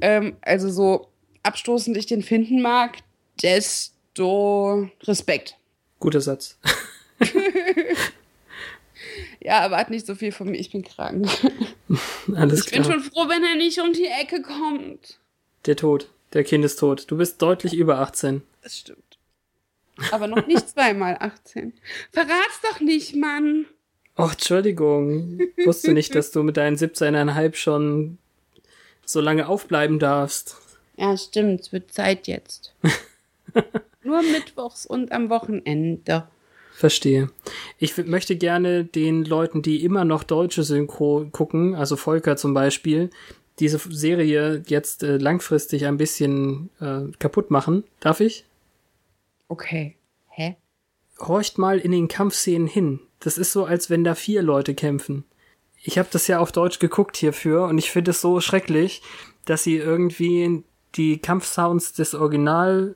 [0.01, 1.07] ähm, also so
[1.43, 2.97] abstoßend ich den finden mag,
[3.41, 5.55] desto Respekt.
[6.01, 6.57] Guter Satz.
[9.43, 11.27] Ja, erwart nicht so viel von mir, ich bin krank.
[12.35, 12.93] Alles Ich bin klar.
[12.93, 15.17] schon froh, wenn er nicht um die Ecke kommt.
[15.65, 16.09] Der Tod.
[16.33, 17.05] Der Kind ist tot.
[17.09, 18.43] Du bist deutlich über 18.
[18.61, 19.10] Das stimmt.
[20.11, 21.73] Aber noch nicht zweimal 18.
[22.11, 23.65] Verrat's doch nicht, Mann.
[24.17, 25.39] Och, Entschuldigung.
[25.65, 28.17] Wusste nicht, dass du mit deinen 17,5 schon
[29.05, 30.57] so lange aufbleiben darfst.
[30.97, 31.61] Ja, stimmt.
[31.61, 32.73] Es wird Zeit jetzt.
[34.03, 36.27] Nur mittwochs und am Wochenende.
[36.73, 37.29] Verstehe.
[37.77, 43.09] Ich möchte gerne den Leuten, die immer noch deutsche Synchro gucken, also Volker zum Beispiel,
[43.59, 47.83] diese Serie jetzt äh, langfristig ein bisschen äh, kaputt machen.
[47.99, 48.45] Darf ich?
[49.51, 49.97] Okay.
[50.29, 50.55] Hä?
[51.27, 53.01] horcht mal in den Kampfszenen hin.
[53.19, 55.25] Das ist so, als wenn da vier Leute kämpfen.
[55.83, 59.01] Ich habe das ja auf Deutsch geguckt hierfür und ich finde es so schrecklich,
[59.45, 60.63] dass sie irgendwie
[60.95, 62.95] die Kampfsounds des Original,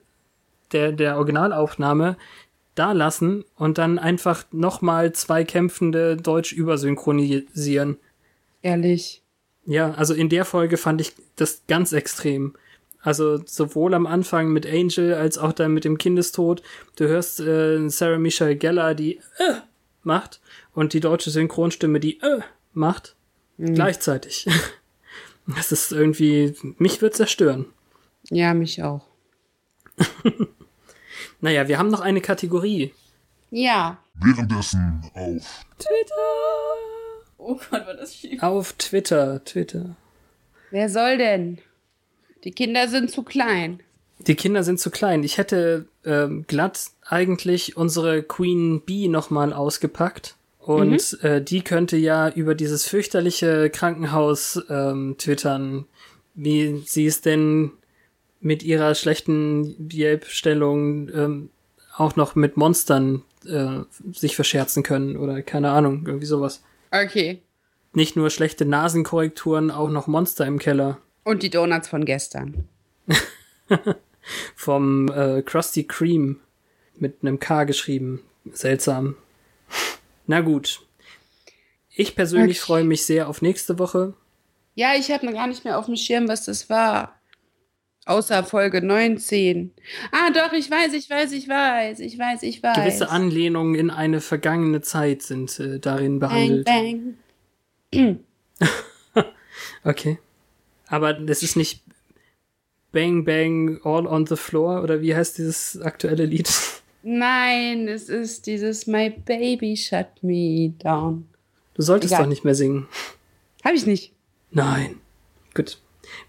[0.71, 2.17] der, der Originalaufnahme
[2.73, 7.97] da lassen und dann einfach nochmal zwei kämpfende Deutsch übersynchronisieren.
[8.61, 9.23] Ehrlich.
[9.65, 12.55] Ja, also in der Folge fand ich das ganz extrem.
[13.05, 16.63] Also sowohl am Anfang mit Angel als auch dann mit dem Kindestod.
[16.95, 19.61] Du hörst äh, Sarah Michelle Gellar, die äh,
[20.01, 20.41] macht
[20.73, 22.41] und die deutsche Synchronstimme, die äh,
[22.73, 23.15] macht
[23.57, 24.47] gleichzeitig.
[25.47, 27.67] Das ist irgendwie, mich wird zerstören.
[28.31, 29.05] Ja, mich auch.
[31.41, 32.91] Naja, wir haben noch eine Kategorie.
[33.51, 33.99] Ja.
[34.15, 35.65] Währenddessen auf
[37.37, 38.41] Oh Gott, war das schief.
[38.41, 39.95] Auf Twitter, Twitter.
[40.71, 41.59] Wer soll denn?
[42.45, 43.81] Die Kinder sind zu klein.
[44.19, 45.23] Die Kinder sind zu klein.
[45.23, 50.35] Ich hätte ähm, glatt eigentlich unsere Queen Bee nochmal ausgepackt.
[50.59, 55.85] Und äh, die könnte ja über dieses fürchterliche Krankenhaus ähm, twittern,
[56.33, 57.71] wie sie es denn
[58.39, 61.49] mit ihrer schlechten Yelp-Stellung ähm,
[61.95, 63.81] auch noch mit Monstern äh,
[64.11, 66.63] sich verscherzen können oder keine Ahnung, irgendwie sowas.
[66.91, 67.41] Okay.
[67.93, 70.97] Nicht nur schlechte Nasenkorrekturen, auch noch Monster im Keller.
[71.25, 72.69] Und die Donuts von gestern.
[74.55, 76.39] vom äh, Krusty Cream
[76.97, 78.21] mit einem K geschrieben.
[78.53, 79.17] Seltsam.
[80.27, 80.81] Na gut.
[81.89, 82.65] Ich persönlich Okay.
[82.65, 84.13] freue mich sehr auf nächste Woche.
[84.75, 87.19] Ja, ich habe gar nicht mehr auf dem Schirm, was das war.
[88.05, 89.71] Außer Folge 19.
[90.11, 92.75] Ah, doch, ich weiß, ich weiß, ich weiß, ich weiß, ich weiß.
[92.75, 96.65] Gewisse Anlehnungen in eine vergangene Zeit sind äh, darin Bang, behandelt.
[97.91, 98.19] bang.
[99.83, 100.17] Okay.
[100.87, 101.83] Aber das ist nicht
[102.91, 106.49] Bang Bang All on the Floor oder wie heißt dieses aktuelle Lied?
[107.03, 111.27] Nein, es ist dieses My Baby Shut Me Down.
[111.75, 112.23] Du solltest Egal.
[112.23, 112.87] doch nicht mehr singen.
[113.63, 114.13] Habe ich nicht.
[114.51, 115.01] Nein.
[115.53, 115.77] Gut.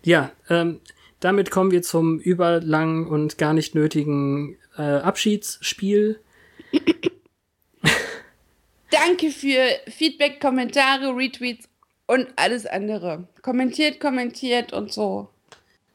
[0.03, 0.81] Ja, ähm,
[1.21, 6.21] damit kommen wir zum überlangen und gar nicht nötigen äh, Abschiedsspiel.
[8.91, 11.69] Danke für Feedback, Kommentare, Retweets
[12.07, 13.27] und alles andere.
[13.43, 15.29] Kommentiert, kommentiert und so.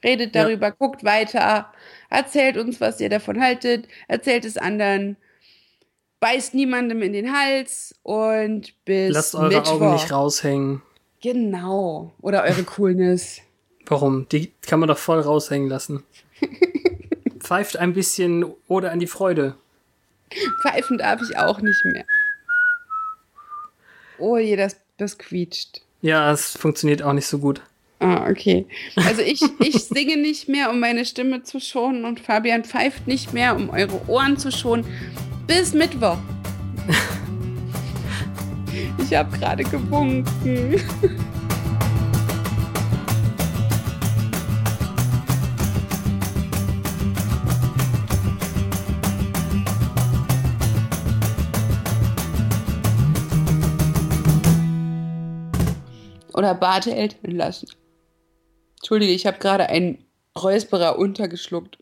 [0.03, 0.43] Redet Ja.
[0.43, 1.71] darüber, guckt weiter,
[2.09, 5.15] erzählt uns, was ihr davon haltet, erzählt es anderen,
[6.19, 9.73] beißt niemandem in den Hals und bis Lasst eure Mittwoch.
[9.73, 10.81] Augen nicht raushängen.
[11.21, 12.11] Genau.
[12.21, 13.41] Oder eure Coolness.
[13.85, 14.27] Warum?
[14.29, 16.03] Die kann man doch voll raushängen lassen.
[17.39, 19.55] Pfeift ein bisschen oder an die Freude.
[20.63, 22.05] Pfeifen darf ich auch nicht mehr.
[24.17, 25.81] Oh je, das, das quietscht.
[26.01, 27.61] Ja, es funktioniert auch nicht so gut.
[27.99, 28.65] Ah, okay.
[28.95, 33.31] Also ich, ich singe nicht mehr, um meine Stimme zu schonen und Fabian pfeift nicht
[33.31, 34.85] mehr, um eure Ohren zu schonen.
[35.47, 36.17] Bis Mittwoch.
[38.97, 40.81] Ich habe gerade gewunken.
[56.41, 56.55] Oder
[56.95, 57.69] Eltern lassen.
[58.79, 60.03] Entschuldige, ich habe gerade einen
[60.35, 61.77] Räusperer untergeschluckt.